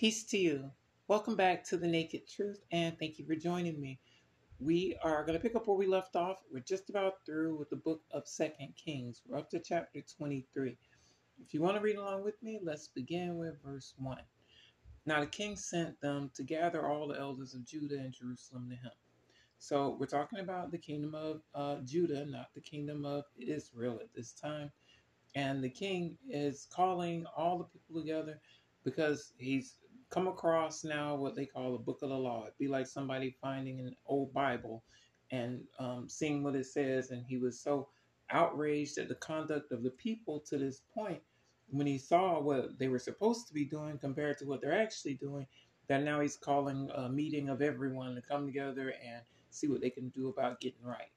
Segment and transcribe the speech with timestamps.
[0.00, 0.70] Peace to you.
[1.08, 4.00] Welcome back to The Naked Truth, and thank you for joining me.
[4.58, 6.38] We are going to pick up where we left off.
[6.50, 9.20] We're just about through with the book of Second Kings.
[9.26, 10.78] We're up to chapter 23.
[11.44, 14.16] If you want to read along with me, let's begin with verse 1.
[15.04, 18.76] Now the king sent them to gather all the elders of Judah and Jerusalem to
[18.76, 18.92] him.
[19.58, 24.14] So we're talking about the kingdom of uh, Judah, not the kingdom of Israel at
[24.14, 24.72] this time.
[25.34, 28.40] And the king is calling all the people together
[28.82, 29.74] because he's
[30.10, 32.42] come across now what they call a book of the law.
[32.42, 34.82] It'd be like somebody finding an old Bible
[35.30, 37.10] and um, seeing what it says.
[37.10, 37.88] And he was so
[38.30, 41.22] outraged at the conduct of the people to this point
[41.70, 45.14] when he saw what they were supposed to be doing compared to what they're actually
[45.14, 45.46] doing,
[45.86, 49.90] that now he's calling a meeting of everyone to come together and see what they
[49.90, 51.10] can do about getting right.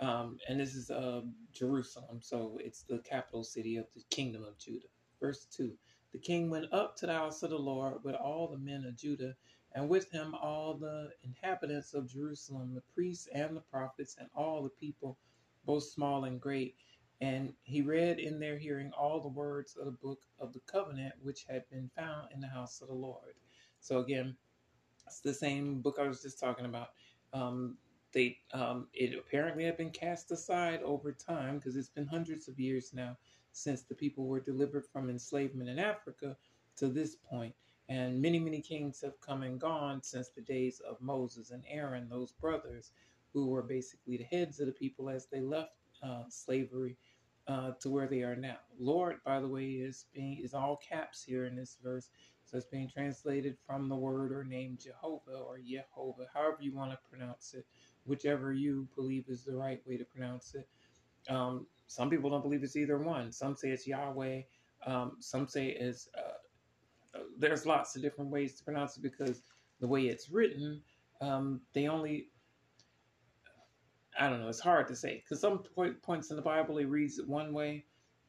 [0.00, 1.20] Um, and this is uh,
[1.52, 4.86] Jerusalem, so it's the capital city of the kingdom of Judah.
[5.20, 5.72] Verse 2
[6.12, 8.96] The king went up to the house of the Lord with all the men of
[8.96, 9.36] Judah,
[9.72, 14.62] and with him all the inhabitants of Jerusalem, the priests and the prophets, and all
[14.62, 15.18] the people,
[15.64, 16.76] both small and great.
[17.20, 21.14] And he read in their hearing all the words of the book of the covenant
[21.22, 23.34] which had been found in the house of the Lord.
[23.80, 24.36] So again,
[25.06, 26.88] it's the same book I was just talking about.
[27.32, 27.76] Um,
[28.12, 32.58] they um, it apparently had been cast aside over time because it's been hundreds of
[32.58, 33.16] years now
[33.52, 36.36] since the people were delivered from enslavement in Africa
[36.76, 37.54] to this point.
[37.88, 42.08] And many, many kings have come and gone since the days of Moses and Aaron,
[42.08, 42.92] those brothers
[43.32, 45.72] who were basically the heads of the people as they left
[46.02, 46.96] uh, slavery
[47.48, 48.58] uh, to where they are now.
[48.78, 52.10] Lord, by the way, is being is all caps here in this verse.
[52.44, 56.90] So it's being translated from the word or name Jehovah or Yehovah, however you want
[56.90, 57.64] to pronounce it,
[58.04, 60.68] whichever you believe is the right way to pronounce it.
[61.28, 63.32] Um, some people don't believe it's either one.
[63.32, 64.42] Some say it's Yahweh.
[64.86, 66.08] Um, some say it's.
[66.16, 69.42] Uh, there's lots of different ways to pronounce it because
[69.80, 70.80] the way it's written,
[71.20, 72.28] um, they only.
[74.18, 74.48] I don't know.
[74.48, 77.52] It's hard to say because some point, points in the Bible it reads it one
[77.52, 77.84] way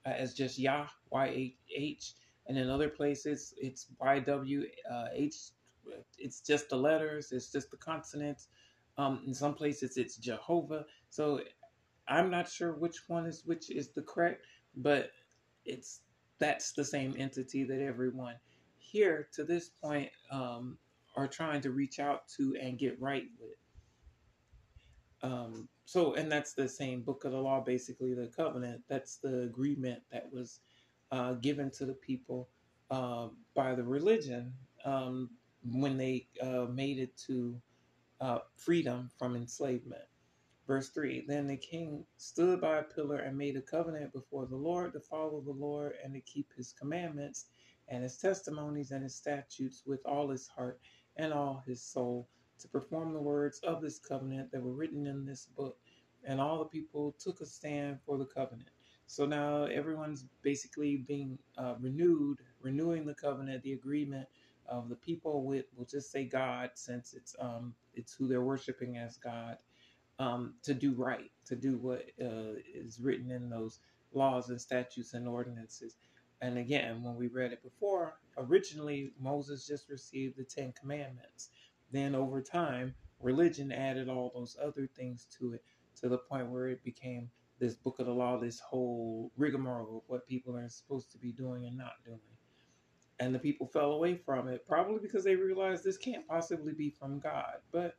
[0.06, 2.14] uh, as just Yah Y H,
[2.48, 5.08] and in other places it's Y W uh,
[6.18, 7.31] It's just the letters.
[7.31, 8.48] It's just the consonants.
[9.01, 10.85] Um, in some places it's Jehovah.
[11.09, 11.41] So
[12.07, 14.45] I'm not sure which one is which is the correct,
[14.75, 15.12] but
[15.66, 16.01] it's
[16.39, 18.35] that's the same entity that everyone
[18.78, 20.78] here to this point um,
[21.16, 23.57] are trying to reach out to and get right with.
[25.23, 28.81] Um, so, and that's the same book of the law, basically the covenant.
[28.88, 30.59] That's the agreement that was
[31.12, 32.50] uh, given to the people
[32.89, 34.53] uh, by the religion
[34.85, 35.29] um,
[35.63, 37.62] when they uh, made it to
[38.22, 40.04] uh, freedom from enslavement.
[40.68, 44.56] Verse 3 Then the king stood by a pillar and made a covenant before the
[44.56, 47.48] Lord to follow the Lord and to keep his commandments
[47.90, 50.80] and his testimonies and his statutes with all his heart
[51.18, 52.30] and all his soul,
[52.60, 55.78] to perform the words of this covenant that were written in this book.
[56.24, 58.70] And all the people took a stand for the covenant.
[59.08, 64.28] So now everyone's basically being uh, renewed, renewing the covenant, the agreement
[64.72, 68.98] of the people with, we'll just say God, since it's um, it's who they're worshiping
[68.98, 69.58] as God
[70.18, 73.80] um, to do right, to do what uh, is written in those
[74.14, 75.98] laws and statutes and ordinances.
[76.42, 81.50] And again, when we read it before, originally Moses just received the Ten Commandments.
[81.92, 85.64] Then over time, religion added all those other things to it
[86.02, 87.30] to the point where it became
[87.60, 91.31] this book of the law, this whole rigmarole of what people are supposed to be
[91.31, 92.20] doing and not doing.
[93.22, 96.90] And the people fell away from it, probably because they realized this can't possibly be
[96.90, 97.58] from God.
[97.72, 97.96] But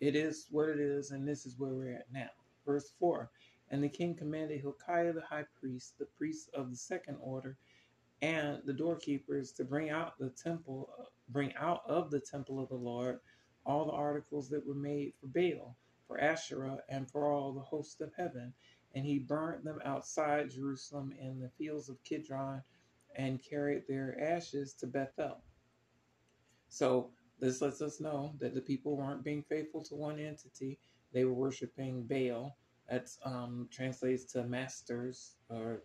[0.00, 2.28] it is what it is, and this is where we're at now.
[2.66, 3.30] Verse 4
[3.70, 7.56] And the king commanded Hilkiah the high priest, the priest of the second order,
[8.20, 10.90] and the doorkeepers to bring out the temple,
[11.30, 13.20] bring out of the temple of the Lord
[13.64, 15.74] all the articles that were made for Baal,
[16.06, 18.52] for Asherah, and for all the hosts of heaven.
[18.94, 22.62] And he burnt them outside Jerusalem in the fields of Kidron
[23.16, 25.38] and carried their ashes to Bethel.
[26.68, 30.78] So this lets us know that the people weren't being faithful to one entity.
[31.12, 32.56] They were worshiping Baal.
[32.88, 35.82] That um, translates to masters, or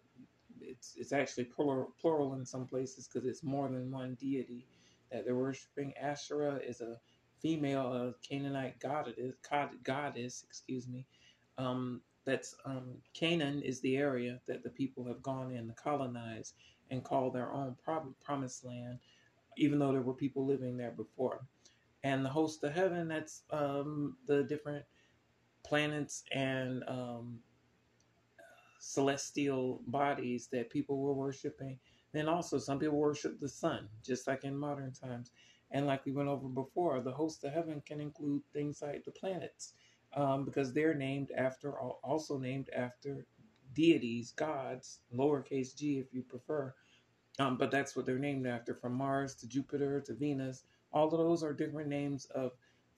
[0.61, 4.67] it's it's actually plural, plural in some places because it's more than one deity
[5.11, 5.93] that they're worshiping.
[5.97, 6.99] Asherah is a
[7.41, 9.33] female a Canaanite goddess,
[9.83, 11.05] goddess, excuse me.
[11.57, 16.53] Um, that's um, Canaan is the area that the people have gone in to colonize
[16.91, 17.77] and call their own
[18.23, 18.99] promised land
[19.57, 21.45] even though there were people living there before.
[22.03, 24.85] And the host of heaven, that's um, the different
[25.65, 27.39] planets and um,
[28.79, 31.79] celestial bodies that people were worshiping.
[32.13, 35.31] Then also, some people worship the sun, just like in modern times.
[35.71, 39.11] And like we went over before, the host of heaven can include things like the
[39.11, 39.73] planets,
[40.15, 43.25] um, because they're named after, also named after
[43.73, 46.73] deities, gods, lowercase g if you prefer.
[47.41, 50.63] Um, but that's what they're named after, from Mars to Jupiter to Venus.
[50.93, 52.51] All of those are different names of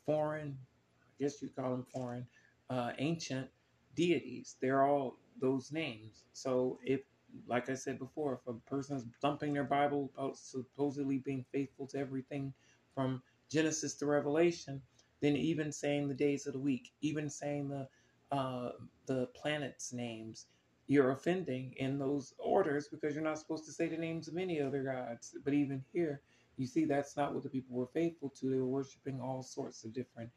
[0.06, 0.58] foreign,
[1.02, 2.28] I guess you call them foreign,
[2.70, 3.48] uh, ancient
[3.96, 4.58] deities.
[4.60, 6.26] They're all those names.
[6.34, 7.02] So if
[7.48, 11.98] like I said before, if a person's thumping their Bible about supposedly being faithful to
[11.98, 12.54] everything
[12.94, 14.82] from Genesis to Revelation,
[15.22, 17.88] then even saying the days of the week, even saying the
[18.36, 18.74] uh,
[19.06, 20.48] the planets' names,
[20.88, 24.62] you're offending in those orders because you're not supposed to say the names of any
[24.62, 25.36] other gods.
[25.44, 26.22] But even here,
[26.58, 28.50] you see that's not what the people were faithful to.
[28.50, 30.30] They were worshiping all sorts of different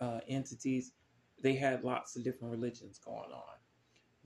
[0.00, 0.92] uh, entities.
[1.42, 3.56] They had lots of different religions going on.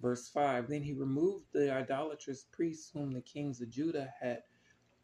[0.01, 4.43] Verse 5 Then he removed the idolatrous priests whom the kings of Judah had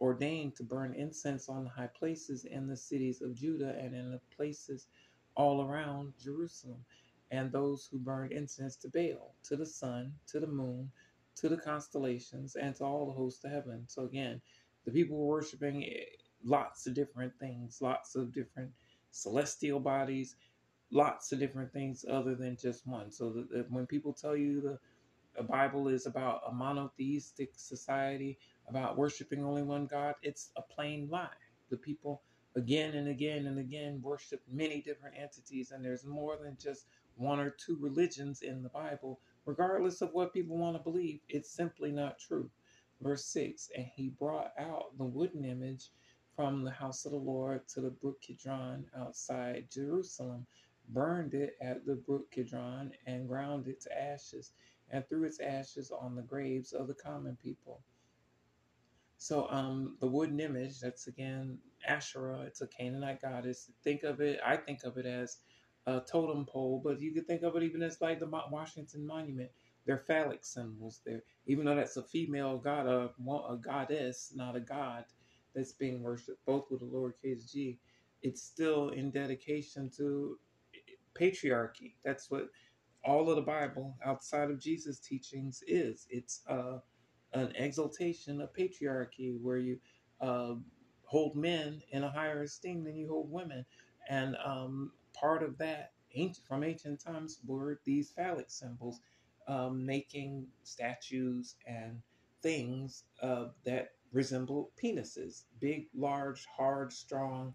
[0.01, 4.11] ordained to burn incense on the high places in the cities of Judah and in
[4.11, 4.87] the places
[5.37, 6.85] all around Jerusalem,
[7.33, 10.93] and those who burned incense to Baal, to the sun, to the moon,
[11.37, 13.85] to the constellations, and to all the hosts of heaven.
[13.89, 14.43] So again,
[14.87, 16.05] the people were worshiping eh,
[16.45, 18.73] lots of different things, lots of different
[19.13, 20.37] celestial bodies,
[20.93, 23.13] lots of different things other than just one.
[23.13, 24.81] So that when people tell you the,
[25.37, 28.39] the Bible is about a monotheistic society,
[28.69, 31.29] about worshiping only one God, it's a plain lie.
[31.71, 32.23] The people
[32.57, 36.87] again and again and again worship many different entities, and there's more than just
[37.17, 41.21] one or two religions in the Bible, regardless of what people want to believe.
[41.29, 42.51] It's simply not true.
[43.01, 45.91] Verse 6 And he brought out the wooden image
[46.37, 50.47] from the house of the Lord to the brook Kidron outside Jerusalem
[50.89, 54.53] burned it at the brook Kidron, and ground it to ashes,
[54.91, 57.83] and threw its ashes on the graves of the common people.
[59.17, 63.71] So, um, the wooden image, that's again Asherah, it's a Canaanite goddess.
[63.85, 65.39] Think of it, I think of it as
[65.87, 69.51] a totem pole, but you could think of it even as like the Washington Monument.
[69.85, 71.01] They're phallic symbols.
[71.05, 73.11] They're, even though that's a female god, a,
[73.49, 75.05] a goddess, not a god
[75.55, 77.81] that's being worshipped, both with a lowercase g,
[78.23, 80.39] it's still in dedication to
[81.19, 81.95] patriarchy.
[82.05, 82.49] That's what
[83.05, 86.07] all of the Bible outside of Jesus' teachings is.
[86.09, 86.79] It's uh,
[87.33, 89.79] an exaltation of patriarchy where you
[90.21, 90.55] uh,
[91.05, 93.65] hold men in a higher esteem than you hold women.
[94.09, 99.01] And um, part of that ancient, from ancient times were these phallic symbols,
[99.49, 102.03] um, making statues and
[102.43, 107.55] things uh, that resemble penises big, large, hard, strong,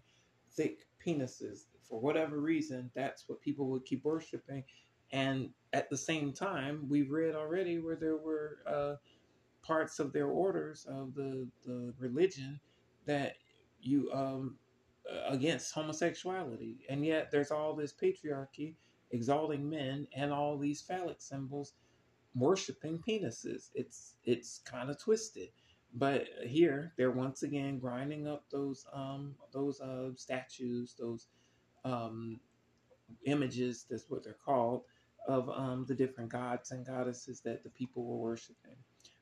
[0.56, 4.62] thick penises for whatever reason, that's what people would keep worshiping.
[5.10, 8.94] And at the same time, we've read already where there were uh,
[9.62, 12.60] parts of their orders of the, the religion
[13.06, 13.36] that
[13.80, 14.56] you um,
[15.28, 18.74] against homosexuality, and yet there's all this patriarchy
[19.10, 21.74] exalting men and all these phallic symbols
[22.34, 23.70] worshiping penises.
[23.74, 25.48] It's it's kind of twisted.
[25.94, 31.28] But here they're once again grinding up those um those uh statues, those
[31.84, 32.40] um,
[33.24, 34.82] images, that's what they're called,
[35.26, 38.76] of um, the different gods and goddesses that the people were worshiping.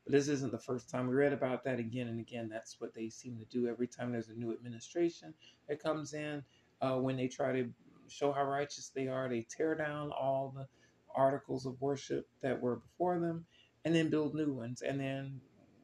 [0.06, 1.08] But this isn't the first time.
[1.08, 2.48] We read about that again and again.
[2.48, 5.34] That's what they seem to do every time there's a new administration
[5.68, 6.44] that comes in.
[6.80, 7.68] Uh, when they try to
[8.06, 10.68] show how righteous they are, they tear down all the
[11.12, 13.44] articles of worship that were before them
[13.84, 14.82] and then build new ones.
[14.82, 15.40] And then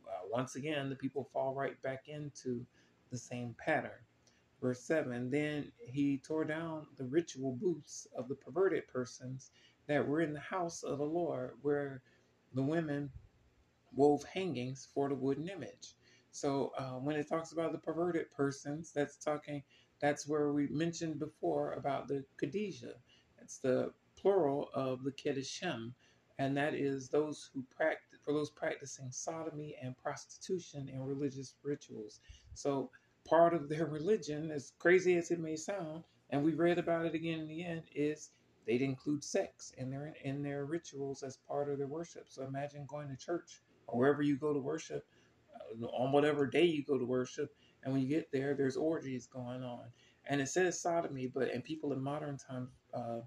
[0.06, 2.64] uh, once again, the people fall right back into
[3.10, 3.90] the same pattern.
[4.60, 9.50] Verse 7 Then he tore down the ritual booths of the perverted persons
[9.88, 12.02] that were in the house of the Lord, where
[12.54, 13.10] the women
[13.94, 15.94] wove hangings for the wooden image.
[16.30, 19.62] So uh, when it talks about the perverted persons, that's talking,
[20.00, 22.94] that's where we mentioned before about the Khadijah.
[23.40, 25.92] It's the plural of the Keddishim,
[26.38, 32.20] and that is those who practice, for those practicing sodomy and prostitution in religious rituals.
[32.54, 32.90] So
[33.24, 37.14] part of their religion, as crazy as it may sound, and we read about it
[37.14, 38.30] again in the end, is
[38.64, 42.26] they'd include sex in their in their rituals as part of their worship.
[42.28, 45.06] So imagine going to church or wherever you go to worship,
[45.54, 49.26] uh, on whatever day you go to worship, and when you get there, there's orgies
[49.26, 49.84] going on,
[50.26, 53.20] and it says sodomy, but and people in modern times uh,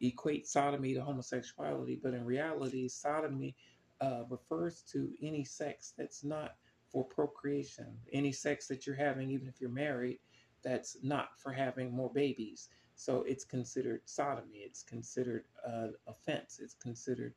[0.00, 3.54] equate sodomy to homosexuality, but in reality, sodomy
[4.00, 6.56] uh, refers to any sex that's not
[6.90, 7.86] for procreation.
[8.12, 10.18] Any sex that you're having, even if you're married,
[10.62, 12.68] that's not for having more babies.
[12.94, 14.58] So it's considered sodomy.
[14.58, 16.60] It's considered an offense.
[16.62, 17.34] It's considered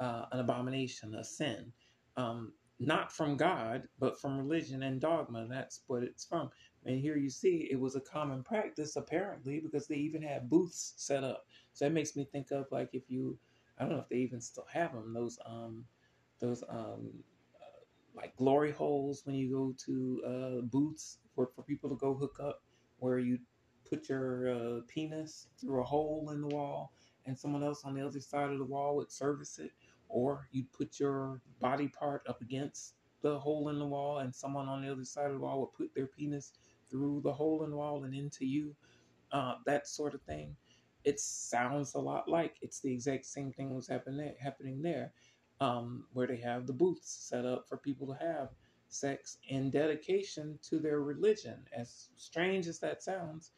[0.00, 1.72] uh, an abomination, a sin.
[2.16, 5.46] Um, not from God, but from religion and dogma.
[5.48, 6.50] That's what it's from.
[6.84, 10.94] And here you see it was a common practice, apparently, because they even had booths
[10.96, 11.46] set up.
[11.72, 13.38] So that makes me think of like if you,
[13.78, 15.84] I don't know if they even still have them, those, um,
[16.40, 17.10] those, um,
[17.56, 17.80] uh,
[18.14, 22.38] like glory holes when you go to uh, booths for, for people to go hook
[22.42, 22.62] up,
[22.98, 23.38] where you
[23.88, 26.92] put your uh, penis through a hole in the wall
[27.26, 29.72] and someone else on the other side of the wall would service it
[30.08, 34.68] or you'd put your body part up against the hole in the wall and someone
[34.68, 36.52] on the other side of the wall would put their penis
[36.90, 38.74] through the hole in the wall and into you
[39.32, 40.56] uh, that sort of thing.
[41.04, 45.12] It sounds a lot like it's the exact same thing was happening there, happening there
[45.60, 48.50] um, where they have the booths set up for people to have
[48.88, 51.64] sex in dedication to their religion.
[51.76, 53.52] As strange as that sounds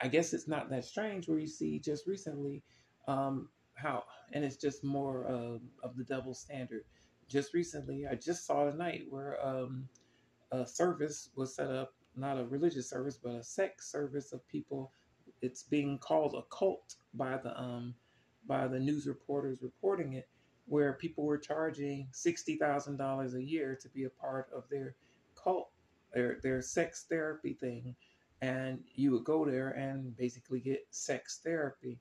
[0.00, 2.62] i guess it's not that strange where you see just recently
[3.08, 6.84] um, how, and it's just more of the double standard.
[7.28, 9.88] Just recently, I just saw tonight where um,
[10.50, 14.92] a service was set up, not a religious service, but a sex service of people.
[15.42, 17.94] It's being called a cult by the um,
[18.46, 20.28] by the news reporters reporting it,
[20.66, 24.94] where people were charging sixty thousand dollars a year to be a part of their
[25.34, 25.70] cult,
[26.14, 27.94] their their sex therapy thing,
[28.40, 32.00] and you would go there and basically get sex therapy.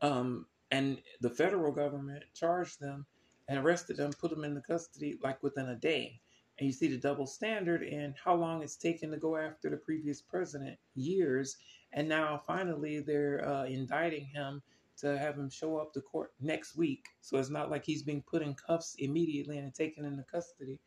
[0.00, 3.06] Um, and the federal government charged them
[3.48, 6.20] and arrested them, put them in the custody like within a day.
[6.58, 9.76] And you see the double standard in how long it's taken to go after the
[9.76, 11.56] previous president years.
[11.92, 14.62] And now finally they're uh, indicting him
[14.98, 17.04] to have him show up to court next week.
[17.20, 20.80] So it's not like he's being put in cuffs immediately and taken into custody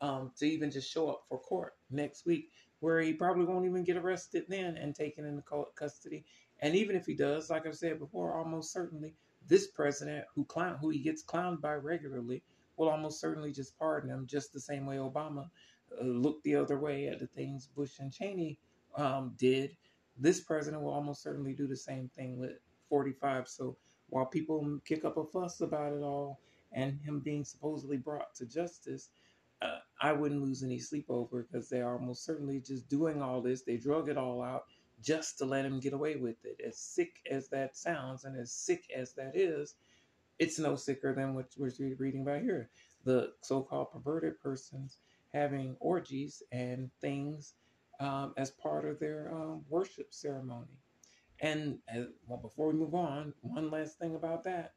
[0.00, 3.84] um, to even just show up for court next week, where he probably won't even
[3.84, 5.42] get arrested then and taken into
[5.76, 6.24] custody.
[6.62, 9.14] And even if he does, like I've said before, almost certainly
[9.48, 12.42] this president who clown who he gets clowned by regularly
[12.76, 15.50] will almost certainly just pardon him, just the same way Obama
[16.00, 18.58] uh, looked the other way at the things Bush and Cheney
[18.96, 19.76] um, did.
[20.16, 22.52] This president will almost certainly do the same thing with
[22.88, 23.48] 45.
[23.48, 23.76] So
[24.10, 26.38] while people kick up a fuss about it all
[26.70, 29.08] and him being supposedly brought to justice,
[29.62, 33.40] uh, I wouldn't lose any sleep over because they are almost certainly just doing all
[33.40, 33.62] this.
[33.62, 34.64] They drug it all out
[35.02, 36.60] just to let him get away with it.
[36.66, 39.74] As sick as that sounds and as sick as that is,
[40.38, 42.70] it's no sicker than what we're reading about here.
[43.04, 44.98] The so called perverted persons
[45.32, 47.54] having orgies and things
[48.00, 50.78] um, as part of their um, worship ceremony.
[51.40, 54.72] And as, well, before we move on, one last thing about that.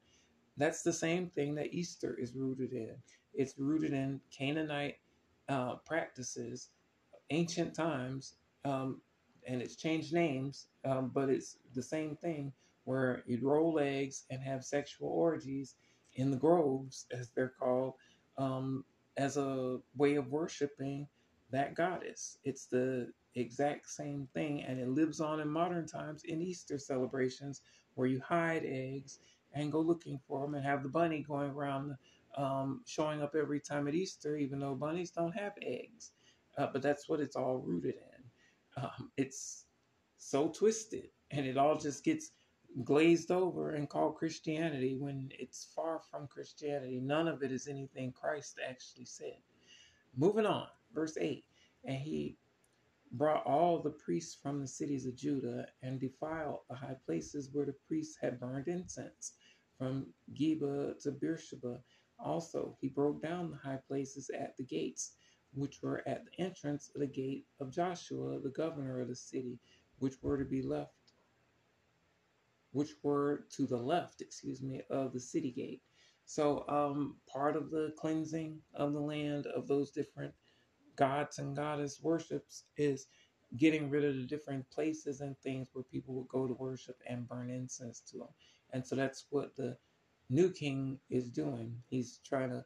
[0.56, 2.94] That's the same thing that Easter is rooted in.
[3.34, 4.96] It's rooted in Canaanite
[5.48, 6.70] uh, practices,
[7.30, 9.00] ancient times, um,
[9.46, 12.52] and it's changed names, um, but it's the same thing
[12.84, 15.76] where you'd roll eggs and have sexual orgies
[16.14, 17.94] in the groves, as they're called,
[18.38, 18.84] um,
[19.16, 21.06] as a way of worshiping
[21.50, 22.38] that goddess.
[22.44, 27.62] It's the exact same thing, and it lives on in modern times in Easter celebrations
[27.94, 29.18] where you hide eggs
[29.54, 31.96] and go looking for them and have the bunny going around
[32.36, 36.12] um, showing up every time at Easter, even though bunnies don't have eggs.
[36.58, 38.05] Uh, but that's what it's all rooted in
[38.76, 39.64] um, it's
[40.18, 42.30] so twisted and it all just gets
[42.84, 47.00] glazed over and called Christianity when it's far from Christianity.
[47.00, 49.38] None of it is anything Christ actually said.
[50.16, 51.44] Moving on, verse 8.
[51.84, 52.36] And he
[53.12, 57.64] brought all the priests from the cities of Judah and defiled the high places where
[57.64, 59.34] the priests had burned incense,
[59.78, 61.80] from Geba to Beersheba.
[62.18, 65.12] Also, he broke down the high places at the gates
[65.56, 69.58] which were at the entrance of the gate of Joshua, the governor of the city,
[69.98, 70.92] which were to be left,
[72.72, 75.82] which were to the left, excuse me, of the city gate.
[76.26, 80.34] So, um, part of the cleansing of the land of those different
[80.96, 83.06] gods and goddess worships is
[83.56, 87.28] getting rid of the different places and things where people would go to worship and
[87.28, 88.28] burn incense to them.
[88.72, 89.78] And so that's what the
[90.28, 91.82] new king is doing.
[91.88, 92.64] He's trying to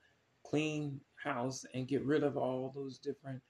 [0.50, 3.40] clean house and get rid of all those different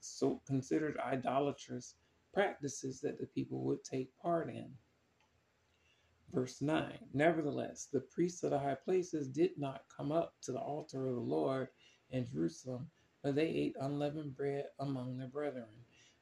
[0.00, 1.94] so considered idolatrous
[2.34, 4.68] practices that the people would take part in.
[6.32, 10.58] Verse 9 Nevertheless, the priests of the high places did not come up to the
[10.58, 11.68] altar of the Lord
[12.10, 12.90] in Jerusalem,
[13.22, 15.68] but they ate unleavened bread among their brethren.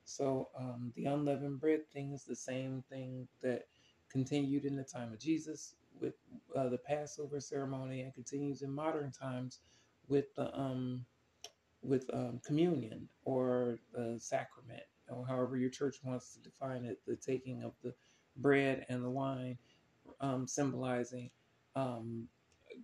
[0.05, 3.69] So um, the unleavened bread thing is the same thing that
[4.11, 6.15] continued in the time of Jesus with
[6.57, 9.61] uh, the Passover ceremony and continues in modern times
[10.11, 11.05] with the um,
[11.83, 17.17] with um, communion or the sacrament, or however your church wants to define it, the
[17.17, 17.95] taking of the
[18.37, 19.57] bread and the wine,
[20.21, 21.31] um, symbolizing
[21.77, 22.29] um,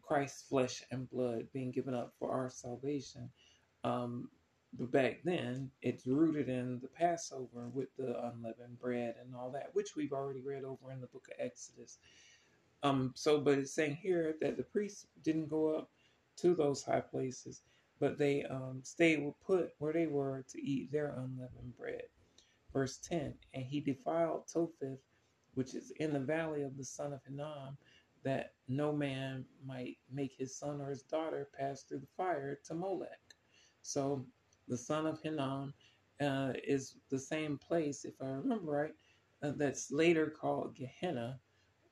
[0.03, 3.29] Christ's flesh and blood being given up for our salvation.
[3.85, 4.31] Um,
[4.79, 9.71] but back then, it's rooted in the Passover with the unleavened bread and all that,
[9.75, 11.99] which we've already read over in the book of Exodus.
[12.83, 15.91] Um, so, but it's saying here that the priests didn't go up
[16.37, 17.63] to those high places,
[17.99, 22.05] but they um, stayed put where they were to eat their unleavened bread.
[22.73, 25.01] Verse 10 And he defiled Topheth,
[25.55, 27.77] which is in the valley of the son of Hinnom,
[28.23, 32.75] that no man might make his son or his daughter pass through the fire to
[32.75, 33.21] Molech.
[33.83, 34.27] So
[34.69, 35.73] the son of Hinnom
[36.21, 38.95] uh, is the same place, if I remember right,
[39.43, 41.39] uh, that's later called Gehenna,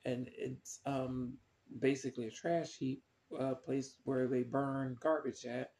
[0.03, 1.33] and it's um,
[1.79, 3.01] basically a trash heap,
[3.39, 5.71] uh, place where they burn garbage at.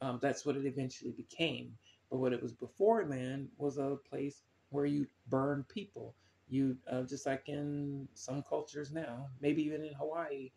[0.00, 1.76] Um, that's what it eventually became.
[2.10, 6.14] But what it was before then was a place where you burn people.
[6.48, 10.50] You uh, just like in some cultures now, maybe even in Hawaii,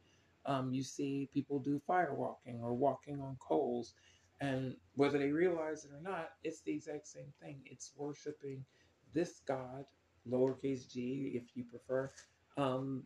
[0.45, 3.93] um, you see people do fire walking or walking on coals
[4.41, 7.62] and whether they realize it or not, it's the exact same thing.
[7.65, 8.65] It's worshiping
[9.13, 9.85] this God,
[10.29, 12.12] lowercase g, if you prefer,
[12.57, 13.03] um,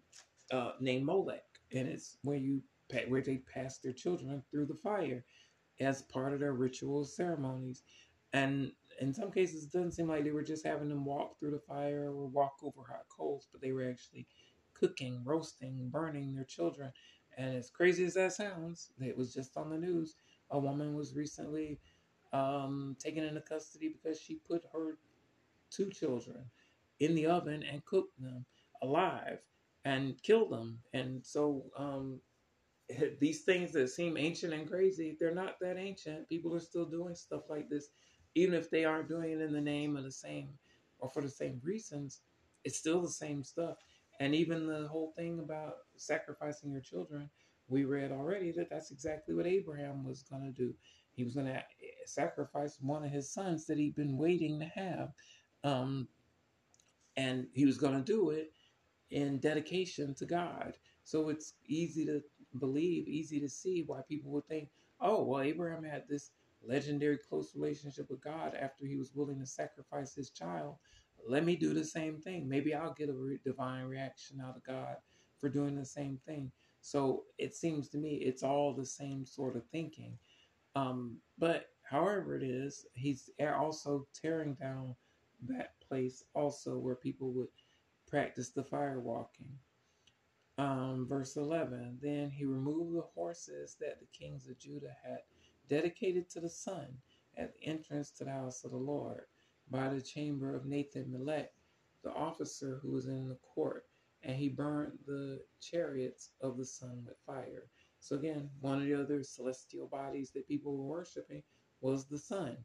[0.51, 2.63] uh, named Molech, and it's where you
[3.07, 5.23] where they pass their children through the fire
[5.79, 7.83] as part of their ritual ceremonies.
[8.33, 11.51] And in some cases, it doesn't seem like they were just having them walk through
[11.51, 14.27] the fire or walk over hot coals, but they were actually
[14.73, 16.91] cooking, roasting, burning their children.
[17.37, 20.15] And as crazy as that sounds, it was just on the news
[20.49, 21.79] a woman was recently
[22.33, 24.97] um, taken into custody because she put her
[25.69, 26.45] two children
[26.99, 28.45] in the oven and cooked them
[28.81, 29.39] alive
[29.85, 30.79] and killed them.
[30.93, 32.21] And so um,
[33.19, 36.29] these things that seem ancient and crazy, they're not that ancient.
[36.29, 37.89] People are still doing stuff like this,
[38.35, 40.49] even if they aren't doing it in the name of the same
[40.99, 42.21] or for the same reasons.
[42.63, 43.77] It's still the same stuff.
[44.19, 47.29] And even the whole thing about sacrificing your children
[47.67, 50.73] we read already that that's exactly what Abraham was going to do.
[51.13, 51.61] He was going to
[52.05, 55.11] sacrifice one of his sons that he'd been waiting to have.
[55.63, 56.07] Um,
[57.17, 58.51] and he was going to do it
[59.09, 60.77] in dedication to God.
[61.03, 62.21] So it's easy to
[62.59, 66.31] believe, easy to see why people would think, oh, well, Abraham had this
[66.65, 70.75] legendary close relationship with God after he was willing to sacrifice his child.
[71.27, 72.47] Let me do the same thing.
[72.47, 74.95] Maybe I'll get a re- divine reaction out of God
[75.39, 76.51] for doing the same thing.
[76.81, 80.17] So it seems to me it's all the same sort of thinking.
[80.75, 84.95] Um, but however it is, he's also tearing down
[85.47, 87.49] that place also where people would
[88.07, 89.49] practice the fire walking.
[90.57, 95.19] Um, verse 11 Then he removed the horses that the kings of Judah had
[95.69, 96.87] dedicated to the sun
[97.37, 99.25] at the entrance to the house of the Lord
[99.69, 101.53] by the chamber of Nathan Melech,
[102.03, 103.85] the officer who was in the court
[104.23, 107.69] and he burned the chariots of the sun with fire.
[107.99, 111.43] So again, one of the other celestial bodies that people were worshiping
[111.81, 112.57] was the sun.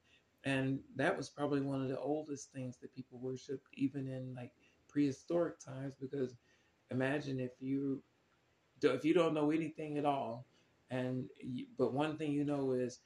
[0.44, 4.52] And that was probably one of the oldest things that people worshiped, even in like
[4.88, 6.34] prehistoric times, because
[6.92, 8.02] imagine if you
[8.82, 10.46] if you don't know anything at all,
[10.90, 13.00] and you, but one thing you know is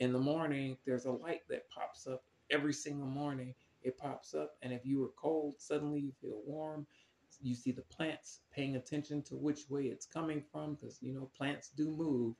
[0.00, 2.24] in the morning there's a light that pops up.
[2.50, 3.54] Every single morning.
[3.82, 6.86] It pops up, and if you were cold, suddenly you feel warm.
[7.40, 11.30] You see the plants paying attention to which way it's coming from because you know
[11.36, 12.34] plants do move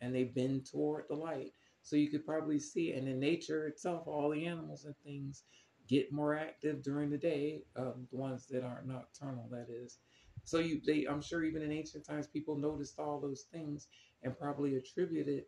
[0.00, 1.52] and they bend toward the light.
[1.82, 5.42] So you could probably see and in nature itself all the animals and things
[5.88, 9.98] get more active during the day um, the ones that aren't nocturnal that is
[10.44, 13.88] so you they i'm sure even in ancient times people noticed all those things
[14.22, 15.44] and probably attributed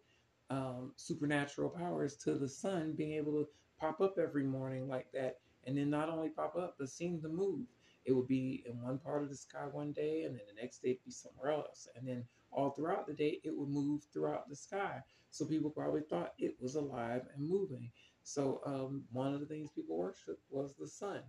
[0.49, 3.49] um, supernatural powers to the sun being able to
[3.81, 7.29] pop up every morning like that and then not only pop up but seem to
[7.29, 7.67] move
[8.07, 10.79] it would be in one part of the sky one day, and then the next
[10.81, 11.89] day it'd be somewhere else.
[11.97, 15.03] And then all throughout the day, it would move throughout the sky.
[15.31, 17.91] So people probably thought it was alive and moving.
[18.23, 21.21] So um, one of the things people worshipped was the sun.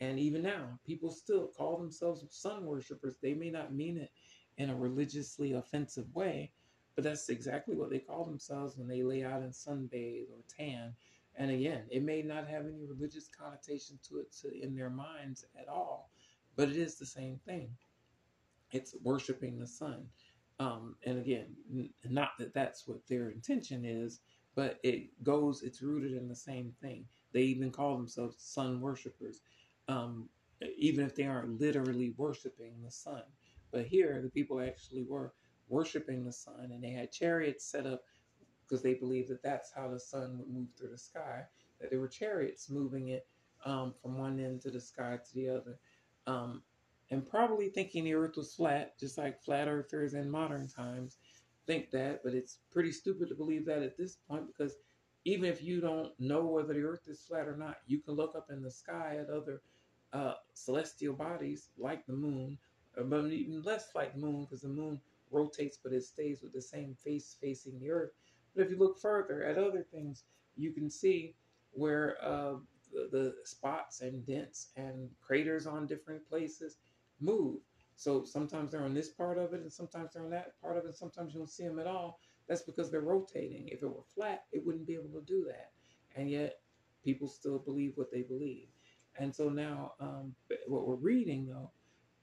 [0.00, 3.16] And even now, people still call themselves sun worshippers.
[3.22, 4.10] They may not mean it
[4.58, 6.52] in a religiously offensive way,
[6.94, 10.94] but that's exactly what they call themselves when they lay out and sunbathe or tan.
[11.36, 15.44] And again, it may not have any religious connotation to it to, in their minds
[15.58, 16.10] at all,
[16.56, 17.70] but it is the same thing.
[18.72, 20.06] It's worshiping the sun.
[20.58, 24.20] Um, and again, n- not that that's what their intention is,
[24.54, 27.06] but it goes, it's rooted in the same thing.
[27.32, 29.40] They even call themselves sun worshipers,
[29.88, 30.28] um,
[30.78, 33.22] even if they aren't literally worshiping the sun.
[33.72, 35.34] But here, the people actually were
[35.68, 38.02] worshiping the sun, and they had chariots set up
[38.62, 41.42] because they believed that that's how the sun would move through the sky,
[41.80, 43.26] that there were chariots moving it
[43.66, 45.78] um, from one end to the sky to the other
[46.26, 46.62] um,
[47.10, 51.18] and probably thinking the earth was flat, just like flat earthers in modern times.
[51.66, 54.76] think that, but it's pretty stupid to believe that at this point because
[55.24, 58.34] even if you don't know whether the earth is flat or not, you can look
[58.36, 59.62] up in the sky at other
[60.14, 62.58] uh, celestial bodies like the moon,
[62.98, 65.00] uh, but even less like the moon because the moon
[65.32, 68.12] rotates but it stays with the same face facing the earth.
[68.56, 70.24] But if you look further at other things,
[70.56, 71.36] you can see
[71.72, 72.54] where uh,
[72.92, 76.78] the, the spots and dents and craters on different places
[77.20, 77.58] move.
[77.96, 80.86] So sometimes they're on this part of it, and sometimes they're on that part of
[80.86, 80.96] it.
[80.96, 82.20] Sometimes you don't see them at all.
[82.48, 83.68] That's because they're rotating.
[83.68, 85.72] If it were flat, it wouldn't be able to do that.
[86.16, 86.60] And yet,
[87.04, 88.68] people still believe what they believe.
[89.16, 90.34] And so now, um,
[90.66, 91.70] what we're reading, though,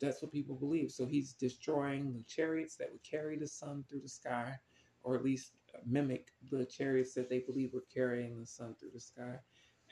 [0.01, 0.91] that's what people believe.
[0.91, 4.55] So he's destroying the chariots that would carry the sun through the sky,
[5.03, 5.53] or at least
[5.85, 9.39] mimic the chariots that they believe were carrying the sun through the sky,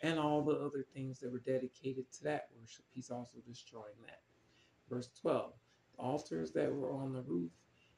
[0.02, 2.86] and all the other things that were dedicated to that worship.
[2.92, 4.22] He's also destroying that.
[4.90, 5.54] Verse 12
[5.96, 7.52] the altars that were on the roof,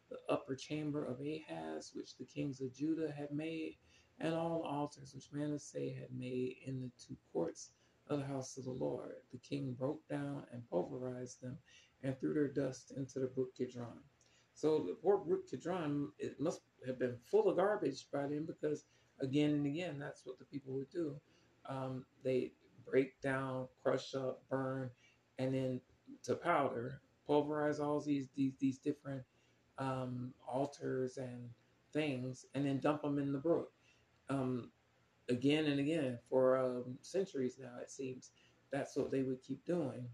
[0.09, 3.77] the upper chamber of Ahaz, which the kings of Judah had made,
[4.19, 7.71] and all the altars which Manasseh had made in the two courts
[8.09, 9.13] of the house of the Lord.
[9.31, 11.57] The king broke down and pulverized them
[12.03, 13.99] and threw their dust into the brook Kidron.
[14.53, 18.85] So the poor brook Kidron, it must have been full of garbage by then because
[19.21, 21.15] again and again, that's what the people would do.
[21.67, 22.51] Um, they
[22.85, 24.89] break down, crush up, burn,
[25.37, 25.81] and then
[26.23, 29.23] to powder, pulverize all these these these different
[29.77, 31.49] um, altars and
[31.93, 33.71] things, and then dump them in the brook.
[34.29, 34.71] Um,
[35.29, 38.31] again and again for um, centuries now, it seems.
[38.71, 40.07] That's what they would keep doing.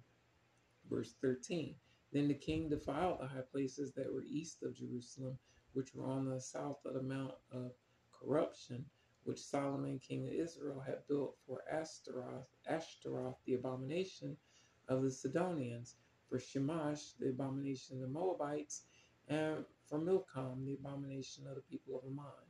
[0.90, 1.76] Verse 13
[2.12, 5.38] Then the king defiled the high places that were east of Jerusalem,
[5.74, 7.72] which were on the south of the Mount of
[8.12, 8.86] Corruption,
[9.24, 14.38] which Solomon, king of Israel, had built for Ashtaroth, Ashtaroth, the abomination
[14.88, 15.96] of the Sidonians,
[16.30, 18.84] for Shamash, the abomination of the Moabites,
[19.28, 22.47] and for Milcom, the abomination of the people of Ammon.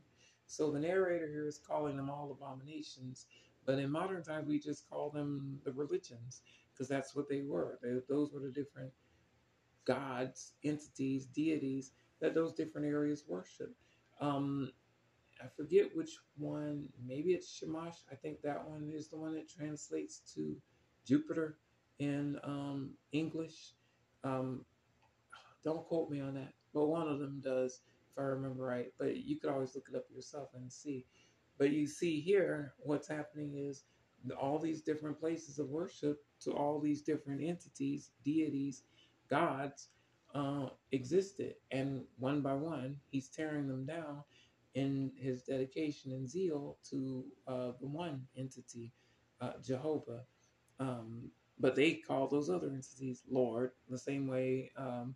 [0.48, 3.26] So the narrator here is calling them all abominations,
[3.66, 6.42] but in modern times we just call them the religions
[6.74, 7.78] because that's what they were.
[7.82, 8.92] They, those were the different
[9.86, 13.76] gods, entities, deities that those different areas worship.
[14.22, 14.72] Um,
[15.42, 16.88] I forget which one.
[17.06, 17.98] Maybe it's Shamash.
[18.12, 20.56] I think that one is the one that translates to
[21.06, 21.58] Jupiter
[22.00, 23.74] in um, English.
[24.24, 24.66] Um,
[25.64, 27.82] don't quote me on that, but one of them does
[28.18, 28.94] if I remember right.
[28.98, 31.06] But you could always look it up yourself and see.
[31.58, 33.84] But you see here, what's happening is
[34.40, 38.84] all these different places of worship to all these different entities, deities,
[39.30, 39.90] gods
[40.36, 41.56] uh, existed.
[41.72, 44.24] And one by one, he's tearing them down
[44.76, 48.94] in his dedication and zeal to uh, the one entity,
[49.42, 50.26] uh, Jehovah.
[50.80, 55.16] Um, but they call those other entities Lord, the same way um,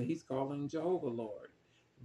[0.00, 1.51] he's calling Jehovah Lord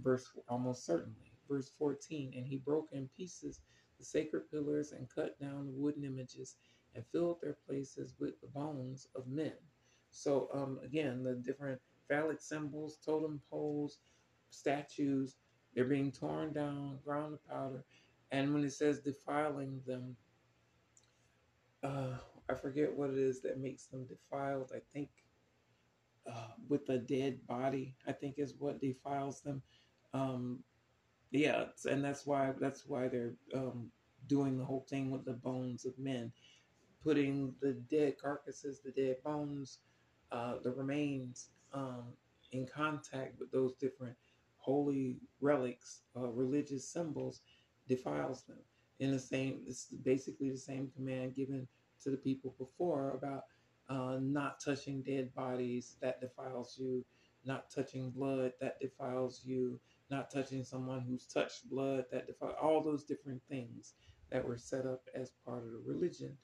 [0.02, 1.32] verse almost certainly.
[1.48, 3.60] Verse 14, and he broke in pieces
[3.98, 6.56] the sacred pillars and cut down the wooden images
[6.94, 9.52] and filled their places with the bones of men.
[10.10, 13.98] So um, again, the different phallic symbols, totem poles,
[14.50, 15.36] statues,
[15.74, 17.84] they're being torn down, ground to powder.
[18.30, 20.16] And when it says defiling them,
[21.82, 24.72] uh, I forget what it is that makes them defiled.
[24.74, 25.10] I think
[26.30, 29.62] uh, with a dead body, I think is what defiles them.
[30.14, 30.60] Um,
[31.30, 33.90] yeah, and that's why that's why they're um,
[34.26, 36.32] doing the whole thing with the bones of men,
[37.02, 39.78] putting the dead carcasses, the dead bones,
[40.32, 42.04] uh, the remains um,
[42.52, 44.16] in contact with those different
[44.56, 47.40] holy relics, uh, religious symbols,
[47.88, 48.58] defiles them.
[49.00, 51.68] In the same, it's basically the same command given
[52.02, 53.44] to the people before about
[53.88, 57.04] uh, not touching dead bodies that defiles you,
[57.44, 59.78] not touching blood that defiles you,
[60.10, 63.94] not touching someone who's touched blood, that defy all those different things
[64.30, 66.36] that were set up as part of the religion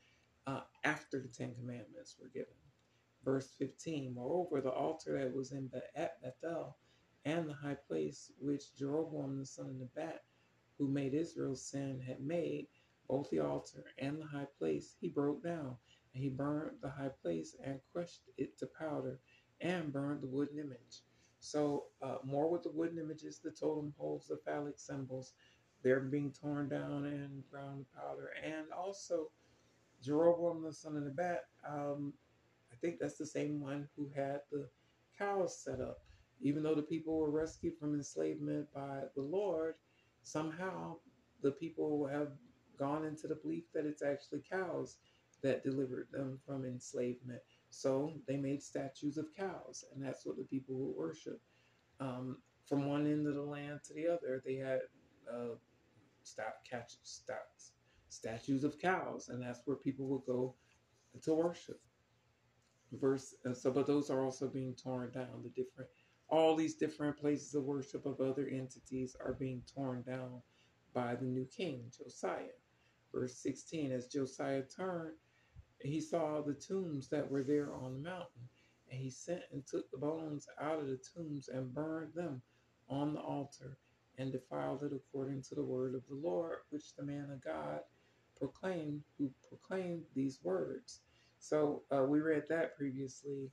[0.47, 2.55] uh, after the Ten Commandments were given.
[3.25, 6.77] Verse 15 Moreover, the altar that was in at Bethel
[7.25, 10.23] and the high place which Jeroboam the son of Nebat,
[10.79, 12.67] who made Israel sin, had made,
[13.09, 15.77] both the altar and the high place, he broke down,
[16.13, 19.21] and he burned the high place and crushed it to powder,
[19.61, 21.01] and burned the wooden image.
[21.45, 25.33] So uh, more with the wooden images, the totem poles, the phallic symbols,
[25.83, 28.31] they're being torn down and ground to powder.
[28.43, 29.31] And also
[30.03, 32.15] Jeroboam, the son of Nebat, um,
[32.73, 34.69] I think that's the same one who had the
[35.19, 35.99] cows set up.
[36.41, 39.75] Even though the people were rescued from enslavement by the Lord,
[40.23, 40.97] somehow
[41.43, 42.33] the people have
[42.79, 44.97] gone into the belief that it's actually cows
[45.43, 47.43] that delivered them from enslavement.
[47.75, 51.41] So they made statues of cows, and that's what the people would worship.
[52.01, 54.81] Um, from one end of the land to the other, they had
[55.33, 55.57] uh,
[56.23, 57.73] stop catch stops
[58.09, 60.55] statues of cows, and that's where people would go
[61.23, 61.81] to worship.
[62.93, 65.43] Verse uh, so, but those are also being torn down.
[65.43, 65.91] The different,
[66.29, 70.43] all these different places of worship of other entities are being torn down
[70.93, 72.55] by the new king Josiah.
[73.13, 75.15] Verse 16, as Josiah turned,
[75.93, 78.49] he saw the tombs that were there on the mountain,
[78.91, 82.41] and he sent and took the bones out of the tombs and burned them
[82.89, 83.79] on the altar
[84.19, 87.81] and defiled it according to the word of the Lord, which the man of God
[88.39, 91.01] proclaimed, who proclaimed these words.
[91.39, 93.51] So uh, we read that previously,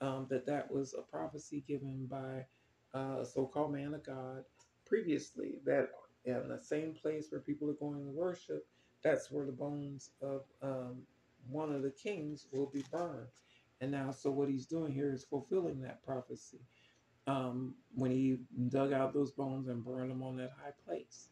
[0.00, 2.46] um, that that was a prophecy given by
[2.94, 4.44] uh, a so-called man of God
[4.86, 5.90] previously, that
[6.24, 8.66] in the same place where people are going to worship,
[9.02, 11.02] that's where the bones of um,
[11.48, 13.28] one of the kings will be burned.
[13.80, 16.60] And now, so what he's doing here is fulfilling that prophecy
[17.26, 21.28] um, when he dug out those bones and burned them on that high place.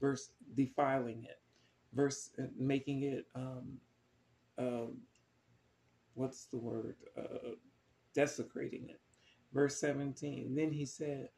[0.00, 1.40] Verse defiling it,
[1.92, 3.78] verse uh, making it, um,
[4.58, 4.90] uh,
[6.14, 6.96] what's the word?
[7.16, 7.52] Uh,
[8.14, 9.00] desecrating it.
[9.52, 10.54] Verse 17.
[10.54, 11.28] Then he said,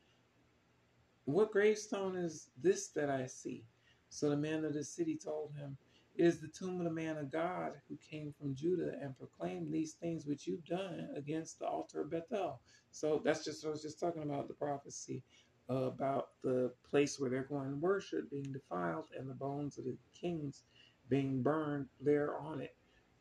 [1.27, 3.65] What gravestone is this that I see?
[4.09, 5.77] So the man of the city told him,
[6.19, 9.95] is the tomb of the man of God who came from Judah and proclaimed these
[9.95, 12.61] things which you've done against the altar of Bethel.
[12.91, 15.23] So that's just I was just talking about the prophecy
[15.69, 19.97] about the place where they're going to worship being defiled and the bones of the
[20.19, 20.63] kings
[21.09, 22.77] being burned there on it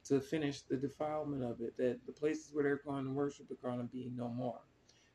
[0.05, 1.75] to finish the defilement of it.
[1.77, 4.61] That the places where they're going to worship are going to be no more.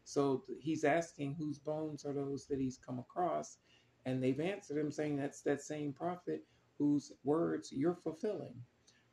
[0.04, 3.58] So he's asking whose bones are those that he's come across,
[4.06, 6.44] and they've answered him saying that's that same prophet
[6.80, 8.54] whose words you're fulfilling.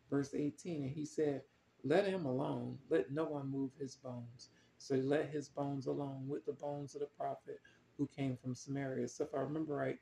[0.10, 1.42] Verse 18, and he said,
[1.84, 4.50] Let him alone, let no one move his bones.
[4.78, 7.60] So he let his bones alone with the bones of the prophet
[7.98, 9.10] who came from Samaria.
[9.10, 10.00] So if I remember right,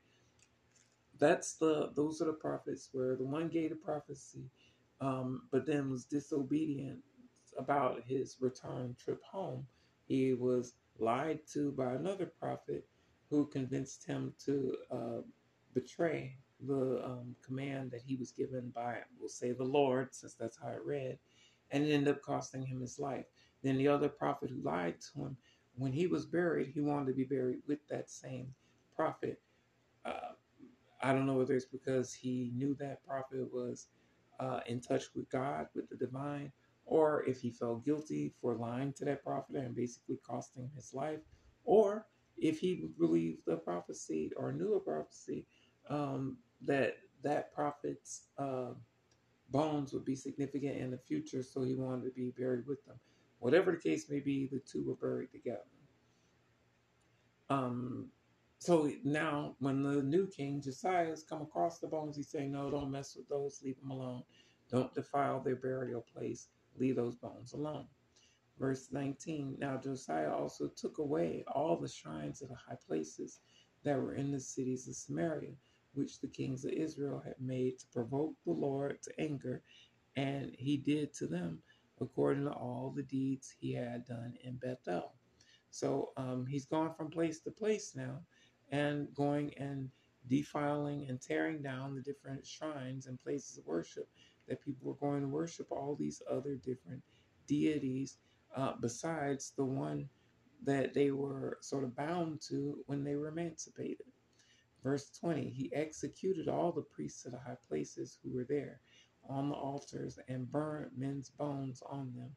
[1.18, 4.44] that's the those are the prophets where the one gave the prophecy,
[5.00, 7.00] um, but then was disobedient
[7.58, 9.66] about his return trip home.
[10.06, 12.86] He was lied to by another prophet
[13.30, 15.20] who convinced him to uh,
[15.74, 20.58] betray the um, command that he was given by, we'll say, the Lord, since that's
[20.58, 21.18] how it read,
[21.70, 23.26] and it ended up costing him his life.
[23.62, 25.36] Then the other prophet who lied to him,
[25.76, 28.54] when he was buried, he wanted to be buried with that same
[28.94, 29.40] prophet.
[30.04, 30.32] Uh,
[31.02, 33.88] I don't know whether it's because he knew that prophet was
[34.40, 36.52] uh, in touch with God, with the divine,
[36.86, 41.20] or if he felt guilty for lying to that prophet and basically costing his life,
[41.64, 42.06] or
[42.38, 45.44] if he believed the prophecy or knew a prophecy
[45.88, 48.70] um, that that prophet's uh,
[49.50, 52.96] bones would be significant in the future, so he wanted to be buried with them.
[53.38, 55.60] Whatever the case may be, the two were buried together.
[57.48, 58.10] Um,
[58.58, 62.70] so now, when the new king Josiah has come across the bones, he's saying, "No,
[62.70, 63.62] don't mess with those.
[63.62, 64.24] Leave them alone.
[64.70, 66.48] Don't defile their burial place.
[66.76, 67.86] Leave those bones alone."
[68.58, 73.40] Verse 19 Now Josiah also took away all the shrines of the high places
[73.84, 75.52] that were in the cities of Samaria
[75.96, 79.62] which the kings of Israel had made to provoke the Lord to anger,
[80.16, 81.62] and he did to them
[82.00, 85.12] according to all the deeds he had done in Bethel.
[85.70, 88.20] So um, he's gone from place to place now
[88.70, 89.90] and going and
[90.28, 94.08] defiling and tearing down the different shrines and places of worship
[94.48, 97.02] that people were going to worship all these other different
[97.46, 98.18] deities
[98.56, 100.08] uh, besides the one
[100.64, 104.06] that they were sort of bound to when they were emancipated.
[104.82, 108.80] Verse 20 He executed all the priests of the high places who were there
[109.28, 112.30] on the altars and burned men's bones on them,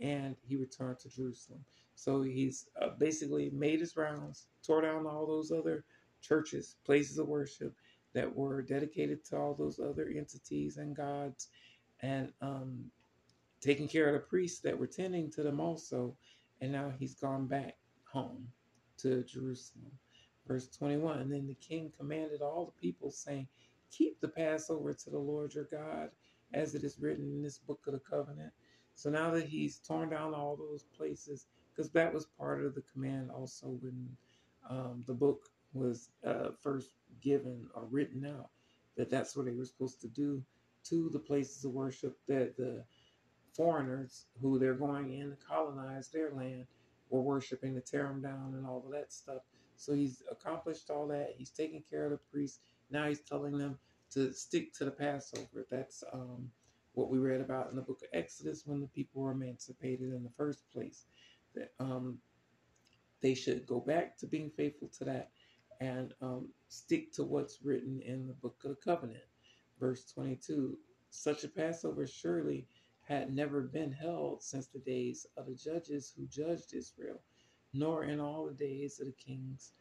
[0.00, 1.64] and he returned to Jerusalem.
[1.94, 5.84] So he's uh, basically made his rounds, tore down all those other
[6.22, 7.74] churches, places of worship
[8.14, 11.48] that were dedicated to all those other entities and gods,
[12.00, 12.90] and um,
[13.60, 16.16] taking care of the priests that were tending to them also.
[16.62, 17.76] And now he's gone back
[18.10, 18.48] home
[18.98, 19.92] to Jerusalem.
[20.50, 23.46] Verse 21 And then the king commanded all the people, saying,
[23.92, 26.10] Keep the Passover to the Lord your God,
[26.52, 28.52] as it is written in this book of the covenant.
[28.96, 32.82] So now that he's torn down all those places, because that was part of the
[32.92, 34.08] command also when
[34.68, 36.90] um, the book was uh, first
[37.22, 38.50] given or written out,
[38.96, 40.42] that that's what they were supposed to do
[40.86, 42.84] to the places of worship that the
[43.54, 46.66] foreigners who they're going in to colonize their land
[47.08, 49.42] were worshiping to tear them down and all of that stuff.
[49.80, 51.34] So he's accomplished all that.
[51.38, 52.60] He's taking care of the priests.
[52.90, 53.78] Now he's telling them
[54.12, 55.66] to stick to the Passover.
[55.70, 56.50] That's um,
[56.92, 60.22] what we read about in the book of Exodus when the people were emancipated in
[60.22, 61.06] the first place.
[61.54, 62.18] That, um,
[63.22, 65.30] they should go back to being faithful to that
[65.80, 69.24] and um, stick to what's written in the book of the covenant.
[69.78, 70.76] Verse 22
[71.08, 72.66] Such a Passover surely
[73.00, 77.22] had never been held since the days of the judges who judged Israel,
[77.72, 79.72] nor in all the days of the kings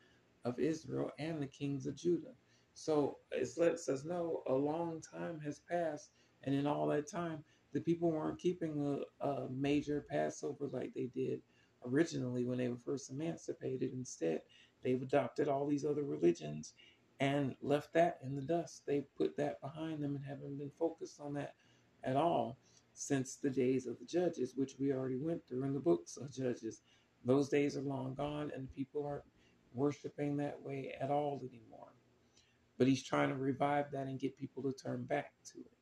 [0.45, 2.33] of Israel and the kings of Judah.
[2.73, 6.11] So it lets us know a long time has passed,
[6.43, 11.09] and in all that time, the people weren't keeping a, a major Passover like they
[11.13, 11.41] did
[11.85, 13.91] originally when they were first emancipated.
[13.93, 14.41] Instead,
[14.83, 16.73] they've adopted all these other religions
[17.19, 18.83] and left that in the dust.
[18.85, 21.55] They put that behind them and haven't been focused on that
[22.03, 22.57] at all
[22.93, 26.31] since the days of the judges, which we already went through in the books of
[26.31, 26.81] Judges.
[27.25, 29.25] Those days are long gone, and people aren't
[29.73, 31.93] worshiping that way at all anymore.
[32.77, 35.77] But he's trying to revive that and get people to turn back to it.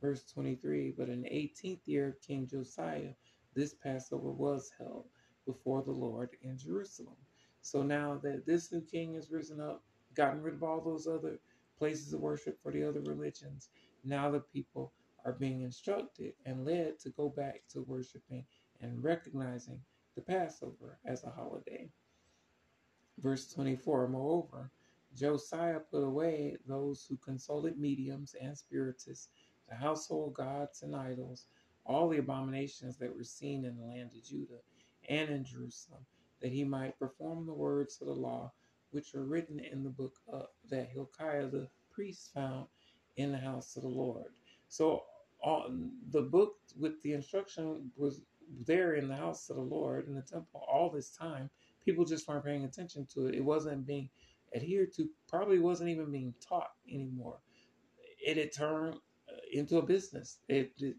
[0.00, 3.12] Verse 23 But in the 18th year of King Josiah,
[3.54, 5.06] this Passover was held
[5.46, 7.16] before the Lord in Jerusalem.
[7.62, 9.82] So now that this new king has risen up,
[10.14, 11.38] gotten rid of all those other
[11.78, 13.68] places of worship for the other religions,
[14.04, 14.92] now the people
[15.24, 18.44] are being instructed and led to go back to worshiping
[18.80, 19.80] and recognizing
[20.20, 21.88] the Passover as a holiday.
[23.18, 24.70] Verse 24 Moreover,
[25.16, 29.28] Josiah put away those who consulted mediums and spiritists,
[29.68, 31.46] the household gods and idols,
[31.84, 34.60] all the abominations that were seen in the land of Judah
[35.08, 36.04] and in Jerusalem,
[36.40, 38.52] that he might perform the words of the law
[38.90, 42.66] which were written in the book of, that Hilkiah the priest found
[43.16, 44.26] in the house of the Lord.
[44.68, 45.04] So
[45.42, 45.70] all,
[46.10, 48.20] the book with the instruction was
[48.66, 51.50] there in the house of the Lord in the temple all this time.
[51.84, 53.34] People just weren't paying attention to it.
[53.36, 54.10] It wasn't being
[54.54, 57.40] adhered to, probably wasn't even being taught anymore.
[58.24, 58.96] It had turned
[59.28, 60.40] uh, into a business.
[60.48, 60.96] It, it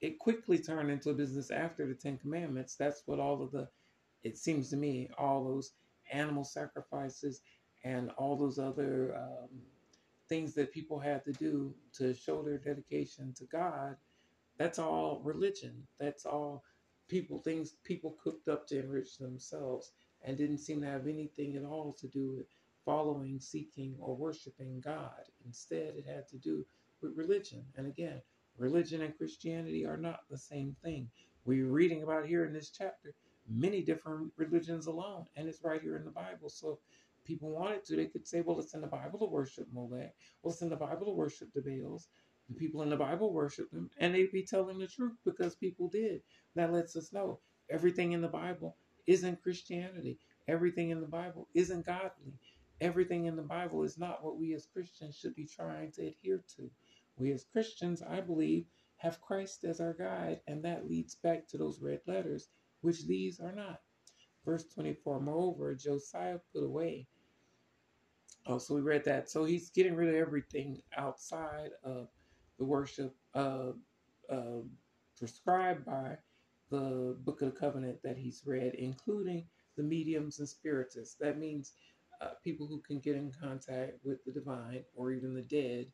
[0.00, 2.76] it quickly turned into a business after the Ten Commandments.
[2.76, 3.68] That's what all of the,
[4.22, 5.72] it seems to me, all those
[6.12, 7.40] animal sacrifices
[7.84, 9.48] and all those other um,
[10.28, 13.96] things that people had to do to show their dedication to God.
[14.58, 15.86] That's all religion.
[15.98, 16.62] That's all
[17.08, 19.92] people, things people cooked up to enrich themselves
[20.24, 22.46] and didn't seem to have anything at all to do with
[22.84, 25.22] following, seeking, or worshiping God.
[25.44, 26.64] Instead, it had to do
[27.02, 27.64] with religion.
[27.76, 28.22] And again,
[28.58, 31.08] religion and Christianity are not the same thing.
[31.44, 33.14] We're reading about here in this chapter
[33.48, 36.48] many different religions alone, and it's right here in the Bible.
[36.48, 36.78] So
[37.24, 40.14] people wanted to, they could say, well, it's in the Bible to worship Molech.
[40.42, 42.08] Well, it's in the Bible to worship the Baals.
[42.48, 45.88] The people in the Bible worship them, and they'd be telling the truth because people
[45.88, 46.22] did.
[46.54, 50.18] That lets us know everything in the Bible isn't Christianity.
[50.48, 52.34] Everything in the Bible isn't godly.
[52.80, 56.42] Everything in the Bible is not what we as Christians should be trying to adhere
[56.56, 56.70] to.
[57.16, 58.66] We as Christians, I believe,
[58.98, 62.48] have Christ as our guide, and that leads back to those red letters,
[62.80, 63.80] which these are not.
[64.44, 67.08] Verse 24, moreover, Josiah put away.
[68.46, 69.28] Oh, so we read that.
[69.28, 72.08] So he's getting rid of everything outside of
[72.58, 73.72] the worship uh,
[74.30, 74.62] uh,
[75.18, 76.16] prescribed by
[76.70, 81.16] the Book of the Covenant that he's read, including the mediums and spiritists.
[81.20, 81.72] That means
[82.20, 85.86] uh, people who can get in contact with the divine or even the dead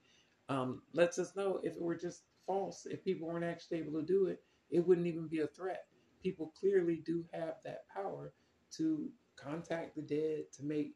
[0.48, 4.06] um, lets us know if it were just false, if people weren't actually able to
[4.06, 5.84] do it, it wouldn't even be a threat.
[6.22, 8.32] People clearly do have that power
[8.76, 10.94] to contact the dead, to make,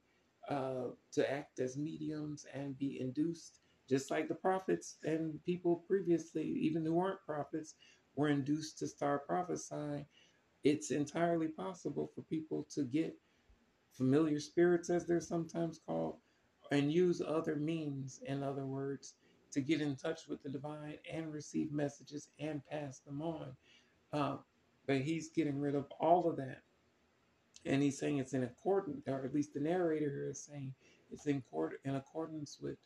[0.48, 6.44] uh, to act as mediums and be induced, just like the prophets and people previously,
[6.44, 7.74] even who weren't prophets,
[8.16, 10.06] were induced to start prophesying.
[10.64, 13.16] It's entirely possible for people to get
[13.92, 16.16] familiar spirits, as they're sometimes called,
[16.70, 19.14] and use other means, in other words,
[19.52, 23.56] to get in touch with the divine and receive messages and pass them on.
[24.12, 24.36] Uh,
[24.86, 26.62] but he's getting rid of all of that.
[27.64, 30.74] And he's saying it's in accordance, or at least the narrator here is saying
[31.10, 32.76] it's in, court, in accordance with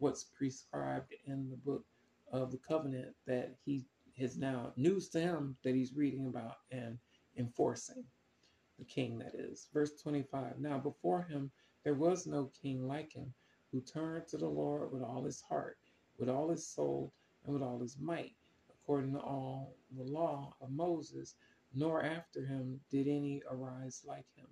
[0.00, 1.84] what's prescribed in the book
[2.32, 3.84] of the covenant that he
[4.16, 6.98] is now news to him that he's reading about and
[7.36, 8.04] enforcing.
[8.78, 9.68] The king, that is.
[9.72, 11.50] Verse 25 Now before him
[11.84, 13.32] there was no king like him
[13.72, 15.78] who turned to the Lord with all his heart
[16.20, 17.12] with all his soul
[17.44, 18.34] and with all his might,
[18.68, 21.34] according to all the law of Moses,
[21.74, 24.46] nor after him did any arise like him.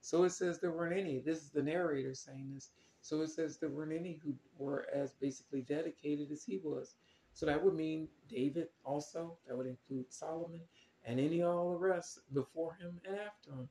[0.00, 1.20] So it says there weren't any.
[1.20, 2.70] This is the narrator saying this.
[3.02, 6.94] So it says there weren't any who were as basically dedicated as he was.
[7.32, 9.36] So that would mean David also.
[9.46, 10.60] That would include Solomon
[11.04, 13.68] and any all the rest before him and after him.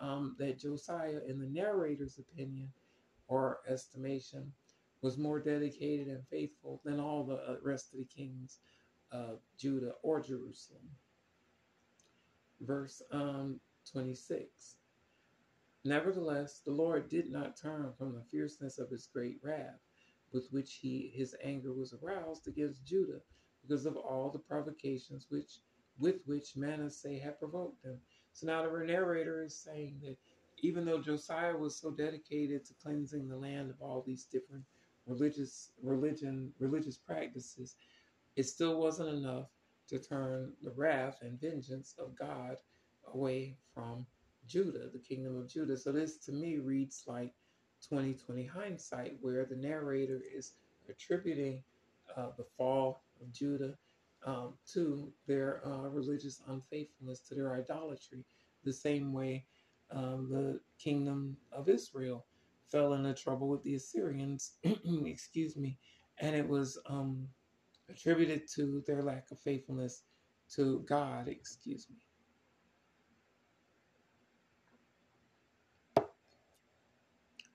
[0.00, 2.72] Um, that Josiah, in the narrator's opinion
[3.28, 4.50] or estimation,
[5.02, 8.58] was more dedicated and faithful than all the uh, rest of the kings
[9.12, 10.88] of Judah or Jerusalem.
[12.60, 13.60] Verse um,
[13.90, 14.76] 26
[15.84, 19.80] Nevertheless, the Lord did not turn from the fierceness of his great wrath,
[20.32, 23.20] with which he his anger was aroused against Judah,
[23.62, 25.58] because of all the provocations which
[25.98, 28.00] with which Manasseh had provoked them.
[28.32, 30.16] So now the narrator is saying that
[30.58, 34.64] even though Josiah was so dedicated to cleansing the land of all these different
[35.06, 37.74] religious religion religious practices,
[38.36, 39.48] it still wasn't enough
[39.88, 42.58] to turn the wrath and vengeance of God
[43.12, 44.06] away from
[44.46, 45.76] Judah, the kingdom of Judah.
[45.76, 47.32] So this to me reads like
[47.88, 50.52] 2020 hindsight, where the narrator is
[50.88, 51.62] attributing
[52.16, 53.76] uh, the fall of Judah
[54.24, 58.24] um, to their uh, religious unfaithfulness, to their idolatry,
[58.64, 59.46] the same way
[59.90, 62.26] um, the kingdom of Israel
[62.70, 64.52] fell into trouble with the Assyrians,
[65.04, 65.78] excuse me,
[66.18, 67.28] and it was um,
[67.90, 70.04] attributed to their lack of faithfulness
[70.54, 71.96] to God, excuse me.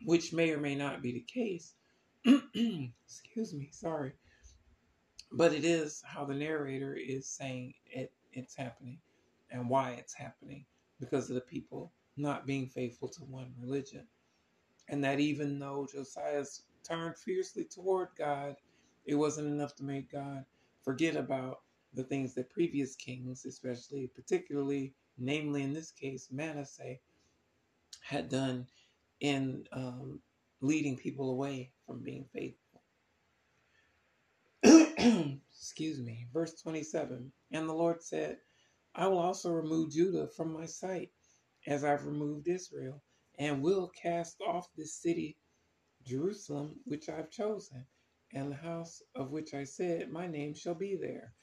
[0.08, 1.74] Which may or may not be the case.
[2.24, 4.14] excuse me, sorry.
[5.34, 9.00] But it is how the narrator is saying it, it's happening
[9.52, 10.64] and why it's happening
[10.98, 14.08] because of the people not being faithful to one religion.
[14.88, 18.56] And that even though Josiah's turned fiercely toward God,
[19.04, 20.46] it wasn't enough to make God
[20.86, 26.96] forget about the things that previous kings, especially, particularly, namely in this case, Manasseh,
[28.00, 28.68] had done
[29.22, 30.22] in um,
[30.62, 32.82] leading people away from being faithful.
[35.52, 36.28] Excuse me.
[36.34, 38.38] Verse 27 And the Lord said,
[38.96, 41.12] I will also remove Judah from my sight,
[41.68, 43.02] as I've removed Israel,
[43.40, 45.38] and will cast off this city,
[46.06, 47.86] Jerusalem, which I've chosen
[48.34, 51.34] and the house of which I said, My name shall be there.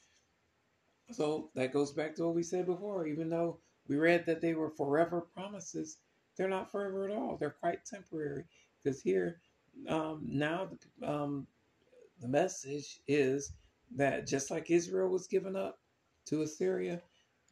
[1.12, 3.06] So that goes back to what we said before.
[3.06, 5.98] Even though we read that they were forever promises,
[6.36, 7.36] they're not forever at all.
[7.38, 8.44] They're quite temporary.
[8.82, 9.40] Because here,
[9.88, 10.68] um, now,
[11.00, 11.46] the, um,
[12.20, 13.52] the message is
[13.96, 15.78] that just like Israel was given up
[16.26, 17.00] to Assyria,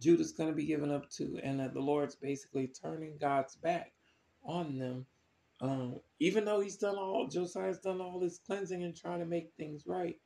[0.01, 3.93] Judah's going to be given up to, and that the Lord's basically turning God's back
[4.45, 5.07] on them
[5.63, 9.53] um, even though he's done all, Josiah's done all this cleansing and trying to make
[9.57, 10.17] things right,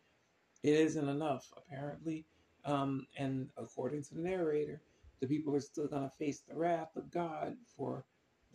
[0.62, 2.24] it isn't enough, apparently.
[2.64, 4.80] Um, and according to the narrator,
[5.20, 8.06] the people are still going to face the wrath of God for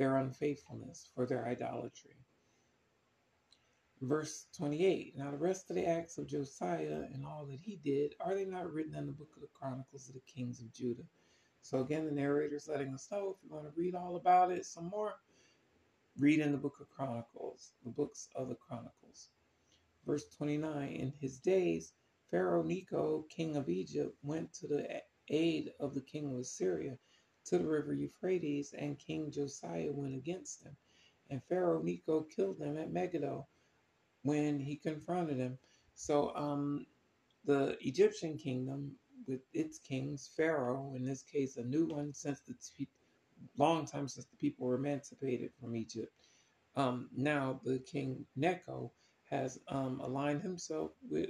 [0.01, 2.15] their unfaithfulness, for their idolatry.
[4.01, 8.15] Verse 28 Now the rest of the acts of Josiah and all that he did,
[8.19, 11.03] are they not written in the book of the Chronicles of the Kings of Judah?
[11.61, 14.51] So again, the narrator is letting us know if you want to read all about
[14.51, 15.13] it some more,
[16.17, 19.29] Read in the book of Chronicles, the books of the Chronicles.
[20.07, 21.93] Verse 29 In his days,
[22.31, 26.97] Pharaoh Necho, king of Egypt, went to the aid of the king of Assyria
[27.45, 30.75] to the river Euphrates, and King Josiah went against them.
[31.29, 33.47] And Pharaoh Necho killed them at Megiddo
[34.23, 35.57] when he confronted him.
[35.95, 36.85] So, um,
[37.45, 38.91] the Egyptian kingdom,
[39.27, 42.55] with its kings, Pharaoh, in this case, a new one since the
[43.57, 46.13] long time since the people were emancipated from Egypt.
[46.75, 48.91] Um, now the king Necho
[49.29, 51.29] has um, aligned himself with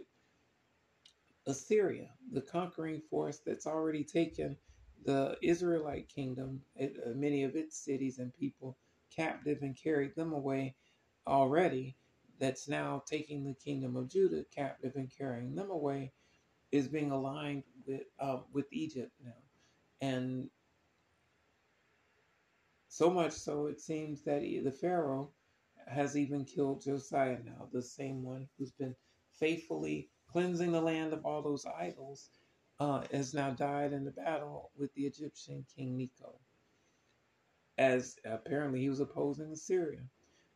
[1.48, 4.58] Assyria, the conquering force that's already taken
[5.06, 8.78] the Israelite kingdom, it, uh, many of its cities and people
[9.16, 10.76] captive and carried them away
[11.28, 11.98] already.
[12.40, 16.12] That's now taking the kingdom of Judah captive and carrying them away,
[16.72, 19.34] is being aligned with uh, with Egypt now,
[20.02, 20.50] and
[22.90, 25.32] so much so, it seems that the Pharaoh
[25.88, 28.96] has even killed Josiah now, the same one who's been
[29.34, 32.30] faithfully cleansing the land of all those idols,
[32.82, 36.34] uh, has now died in the battle with the Egyptian king Necho,
[37.78, 40.02] as apparently he was opposing Assyria.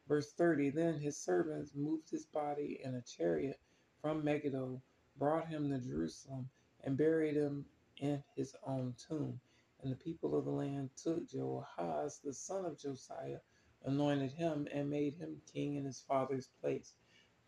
[0.07, 3.59] Verse 30 Then his servants moved his body in a chariot
[4.01, 4.81] from Megiddo,
[5.19, 6.49] brought him to Jerusalem,
[6.83, 7.63] and buried him
[7.97, 9.39] in his own tomb.
[9.83, 13.37] And the people of the land took Jehoahaz, the son of Josiah,
[13.83, 16.95] anointed him, and made him king in his father's place.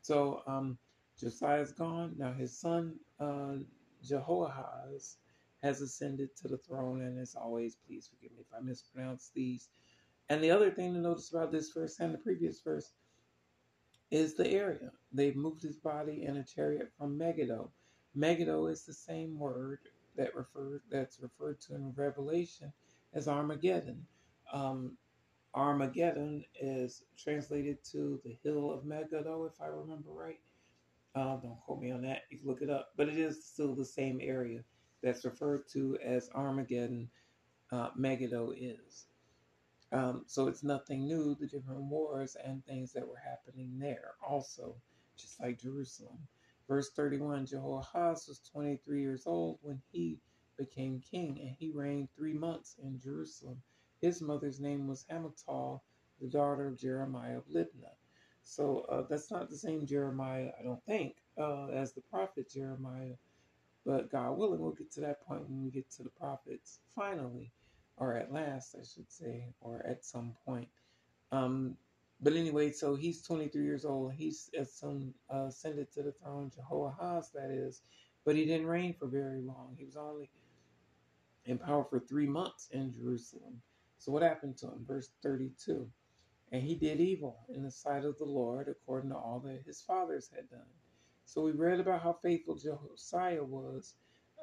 [0.03, 0.77] So um,
[1.19, 2.13] Josiah's gone.
[2.15, 3.55] Now his son uh,
[4.03, 5.17] Jehoahaz
[5.63, 9.69] has ascended to the throne, and as always, please forgive me if I mispronounce these.
[10.29, 12.91] And the other thing to notice about this verse and the previous verse
[14.11, 14.91] is the area.
[15.11, 17.71] They've moved his body in a chariot from Megiddo.
[18.15, 19.79] Megiddo is the same word
[20.15, 22.71] that referred that's referred to in Revelation
[23.13, 24.05] as Armageddon.
[24.51, 24.97] Um,
[25.53, 30.39] Armageddon is translated to the hill of Megiddo, if I remember right.
[31.17, 32.25] Uh, don't quote me on that.
[32.29, 34.63] You look it up, but it is still the same area
[35.01, 37.09] that's referred to as Armageddon.
[37.71, 39.07] Uh, Megiddo is.
[39.91, 44.75] Um, so it's nothing new, the different wars and things that were happening there also,
[45.17, 46.19] just like Jerusalem.
[46.67, 50.19] Verse 31 Jehoahaz was 23 years old when he
[50.55, 53.59] became king, and he reigned three months in Jerusalem.
[54.01, 55.81] His mother's name was Hamutal,
[56.21, 57.95] the daughter of Jeremiah of Libnah.
[58.47, 63.15] So uh, that's not the same Jeremiah, I don't think, uh, as the prophet Jeremiah.
[63.85, 67.51] But God willing, we'll get to that point when we get to the prophets finally
[67.97, 70.69] or at last, I should say, or at some point.
[71.31, 71.75] Um,
[72.21, 74.13] but anyway, so he's 23 years old.
[74.13, 77.81] He's some uh, ascended to the throne, Jehoahaz, that is,
[78.25, 79.75] but he didn't reign for very long.
[79.77, 80.29] He was only
[81.45, 83.61] in power for three months in Jerusalem.
[83.97, 84.85] So what happened to him?
[84.87, 85.89] Verse 32.
[86.51, 89.81] And he did evil in the sight of the Lord according to all that his
[89.81, 90.69] fathers had done.
[91.25, 93.95] So we read about how faithful Josiah was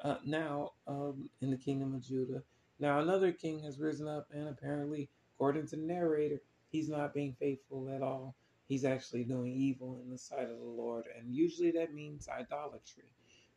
[0.03, 2.43] uh, now um, in the kingdom of Judah
[2.77, 7.33] now another king has risen up, and apparently, according to the narrator, he's not being
[7.39, 8.35] faithful at all.
[8.67, 13.05] He's actually doing evil in the sight of the Lord, and usually that means idolatry.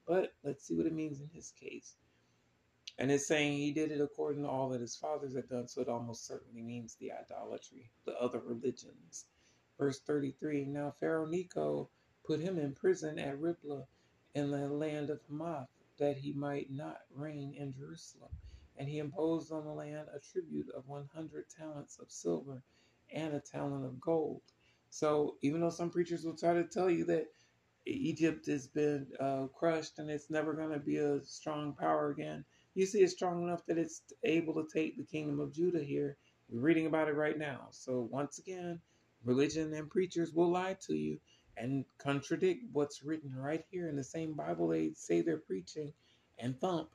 [0.07, 1.97] But let's see what it means in his case.
[2.99, 5.81] And it's saying he did it according to all that his fathers had done, so
[5.81, 9.27] it almost certainly means the idolatry, the other religions.
[9.79, 11.89] Verse 33 Now Pharaoh Necho
[12.25, 13.87] put him in prison at Riblah
[14.35, 15.69] in the land of Hamath,
[15.99, 18.31] that he might not reign in Jerusalem
[18.79, 22.63] and he imposed on the land a tribute of 100 talents of silver
[23.13, 24.41] and a talent of gold.
[24.91, 27.27] So, even though some preachers will try to tell you that
[27.85, 32.45] Egypt has been uh, crushed and it's never going to be a strong power again,
[32.75, 36.17] you see it's strong enough that it's able to take the kingdom of Judah here.
[36.49, 37.69] We're reading about it right now.
[37.71, 38.81] So, once again,
[39.25, 41.19] religion and preachers will lie to you
[41.57, 45.93] and contradict what's written right here in the same Bible they say they're preaching
[46.39, 46.91] and thump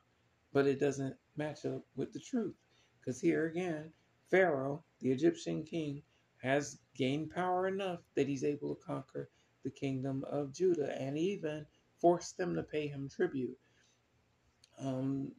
[0.54, 2.54] but it doesn't match up with the truth.
[3.00, 3.92] Because here again,
[4.30, 6.02] Pharaoh, the Egyptian king,
[6.42, 9.28] has gained power enough that he's able to conquer
[9.64, 11.66] the kingdom of Judah and even
[12.00, 13.58] force them to pay him tribute.
[14.78, 15.32] Um,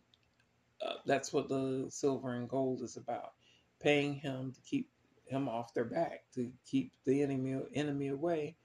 [0.81, 3.33] uh, that's what the silver and gold is about
[3.79, 4.89] paying him to keep
[5.25, 8.55] him off their back, to keep the enemy, enemy away.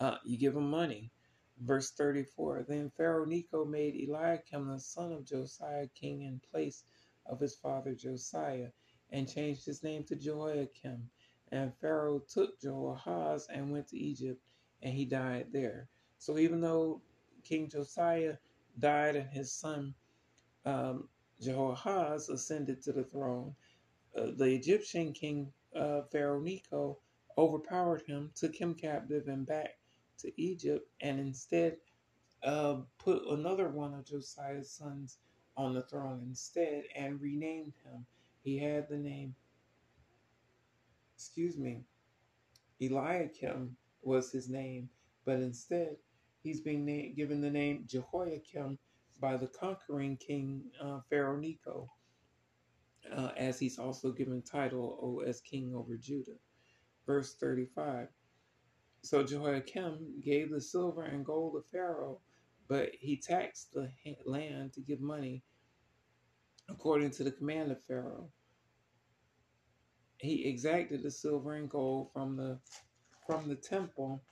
[0.00, 1.10] Uh, you give him money.
[1.60, 6.84] Verse 34 Then Pharaoh Necho made Eliakim the son of Josiah king in place
[7.24, 8.68] of his father Josiah,
[9.10, 11.08] and changed his name to Jehoiakim.
[11.52, 14.42] And Pharaoh took Jehoahaz and went to Egypt,
[14.82, 15.88] and he died there.
[16.18, 17.00] So even though
[17.44, 18.36] King Josiah
[18.78, 19.94] died and his son
[20.66, 21.08] um,
[21.40, 23.54] Jehoahaz ascended to the throne,
[24.16, 26.98] uh, the Egyptian king uh, Pharaoh Necho
[27.36, 29.78] overpowered him, took him captive, and back
[30.18, 31.76] to Egypt and instead
[32.42, 35.18] uh, put another one of Josiah's sons
[35.56, 38.06] on the throne instead and renamed him.
[38.42, 39.34] He had the name,
[41.16, 41.82] excuse me,
[42.80, 44.88] Eliakim was his name,
[45.24, 45.96] but instead
[46.42, 48.78] he's being given the name Jehoiakim
[49.20, 51.90] by the conquering king uh, Pharaoh Necho,
[53.16, 56.38] uh, as he's also given title oh, as king over Judah.
[57.06, 58.08] Verse 35
[59.06, 62.20] so Jehoiakim gave the silver and gold to Pharaoh,
[62.68, 63.88] but he taxed the
[64.24, 65.44] land to give money
[66.68, 68.28] according to the command of Pharaoh.
[70.18, 72.58] He exacted the silver and gold from the
[73.28, 74.24] from the temple.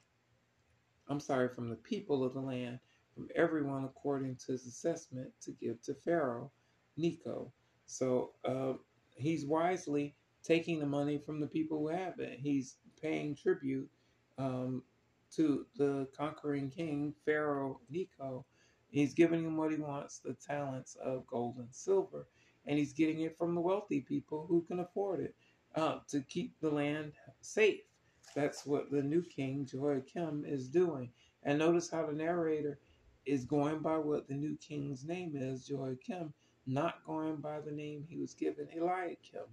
[1.08, 2.80] I'm sorry, from the people of the land,
[3.14, 6.50] from everyone according to his assessment to give to Pharaoh,
[6.96, 7.52] Necho.
[7.86, 8.74] So uh,
[9.14, 12.38] he's wisely taking the money from the people who have it.
[12.40, 13.88] He's paying tribute
[14.38, 14.82] um,
[15.36, 18.44] to the conquering king, Pharaoh Necho.
[18.90, 22.26] He's giving him what he wants the talents of gold and silver.
[22.66, 25.34] And he's getting it from the wealthy people who can afford it
[25.74, 27.80] uh, to keep the land safe.
[28.34, 31.10] That's what the new king, Jehoiakim, is doing.
[31.42, 32.78] And notice how the narrator
[33.26, 36.32] is going by what the new king's name is, Jehoiakim,
[36.66, 39.48] not going by the name he was given, Eliakim.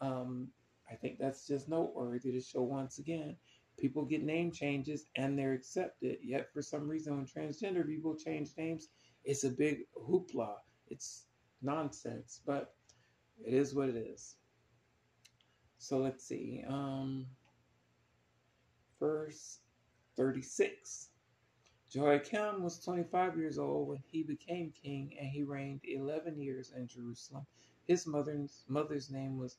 [0.00, 0.48] Um,
[0.90, 3.36] I think that's just noteworthy to show once again
[3.78, 6.18] people get name changes and they're accepted.
[6.22, 8.88] Yet for some reason, when transgender people change names,
[9.24, 10.54] it's a big hoopla.
[10.88, 11.26] It's
[11.62, 12.74] nonsense, but
[13.44, 14.36] it is what it is.
[15.78, 16.62] So let's see.
[16.68, 17.26] Um,
[19.00, 19.58] verse
[20.16, 21.08] 36.
[21.94, 26.88] Jehoiakim was 25 years old when he became king, and he reigned 11 years in
[26.88, 27.46] Jerusalem.
[27.86, 29.58] His mother's, mother's name was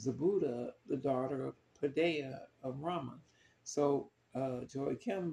[0.00, 3.20] Zebudah, the daughter of Pedaiah of Ramah.
[3.64, 4.60] So uh,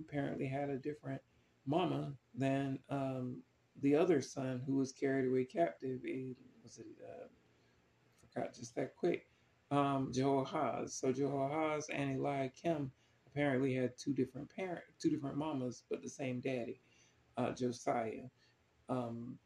[0.09, 1.21] apparently had a different
[1.67, 3.43] mama than um,
[3.81, 6.01] the other son who was carried away captive.
[6.05, 6.87] He, was it?
[7.03, 7.27] Uh,
[8.33, 9.27] forgot just that quick.
[9.71, 10.95] um, Jehoahaz.
[10.95, 12.91] So Jehoahaz and Eliakim
[13.31, 16.79] apparently had two different parent, two different mamas, but the same daddy,
[17.37, 18.29] uh, Josiah.
[18.89, 19.37] Um,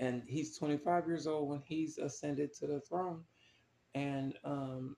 [0.00, 3.22] and he's 25 years old when he's ascended to the throne.
[3.94, 4.96] And um,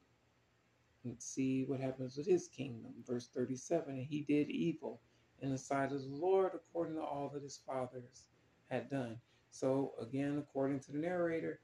[1.05, 2.93] let's see what happens with his kingdom.
[3.07, 5.01] Verse 37 And he did evil
[5.41, 8.25] in the sight of the Lord according to all that his fathers
[8.71, 9.19] had done.
[9.51, 11.61] So, again, according to the narrator,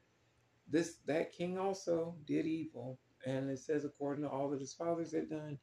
[0.69, 2.97] this that king also did evil.
[3.25, 5.57] And it says, according to all that his fathers had done,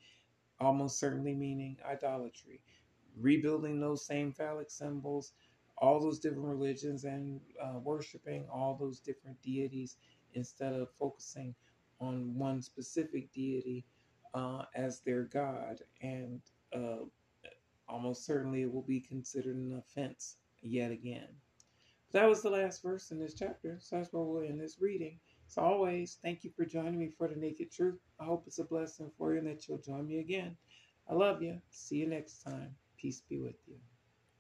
[0.61, 2.61] almost certainly meaning idolatry,
[3.19, 5.33] rebuilding those same phallic symbols,
[5.79, 9.97] all those different religions, and uh, worshiping all those different deities
[10.35, 11.55] instead of focusing
[12.01, 13.85] on one specific deity
[14.35, 15.81] uh, as their God.
[16.03, 16.41] And
[16.75, 17.05] uh,
[17.89, 21.29] almost certainly it will be considered an offense yet again.
[22.13, 25.19] That was the last verse in this chapter, so that's where we'll end this reading.
[25.51, 27.99] As always, thank you for joining me for the Naked Truth.
[28.21, 30.57] I hope it's a blessing for you and that you'll join me again.
[31.09, 31.61] I love you.
[31.71, 32.77] See you next time.
[32.97, 33.75] Peace be with you.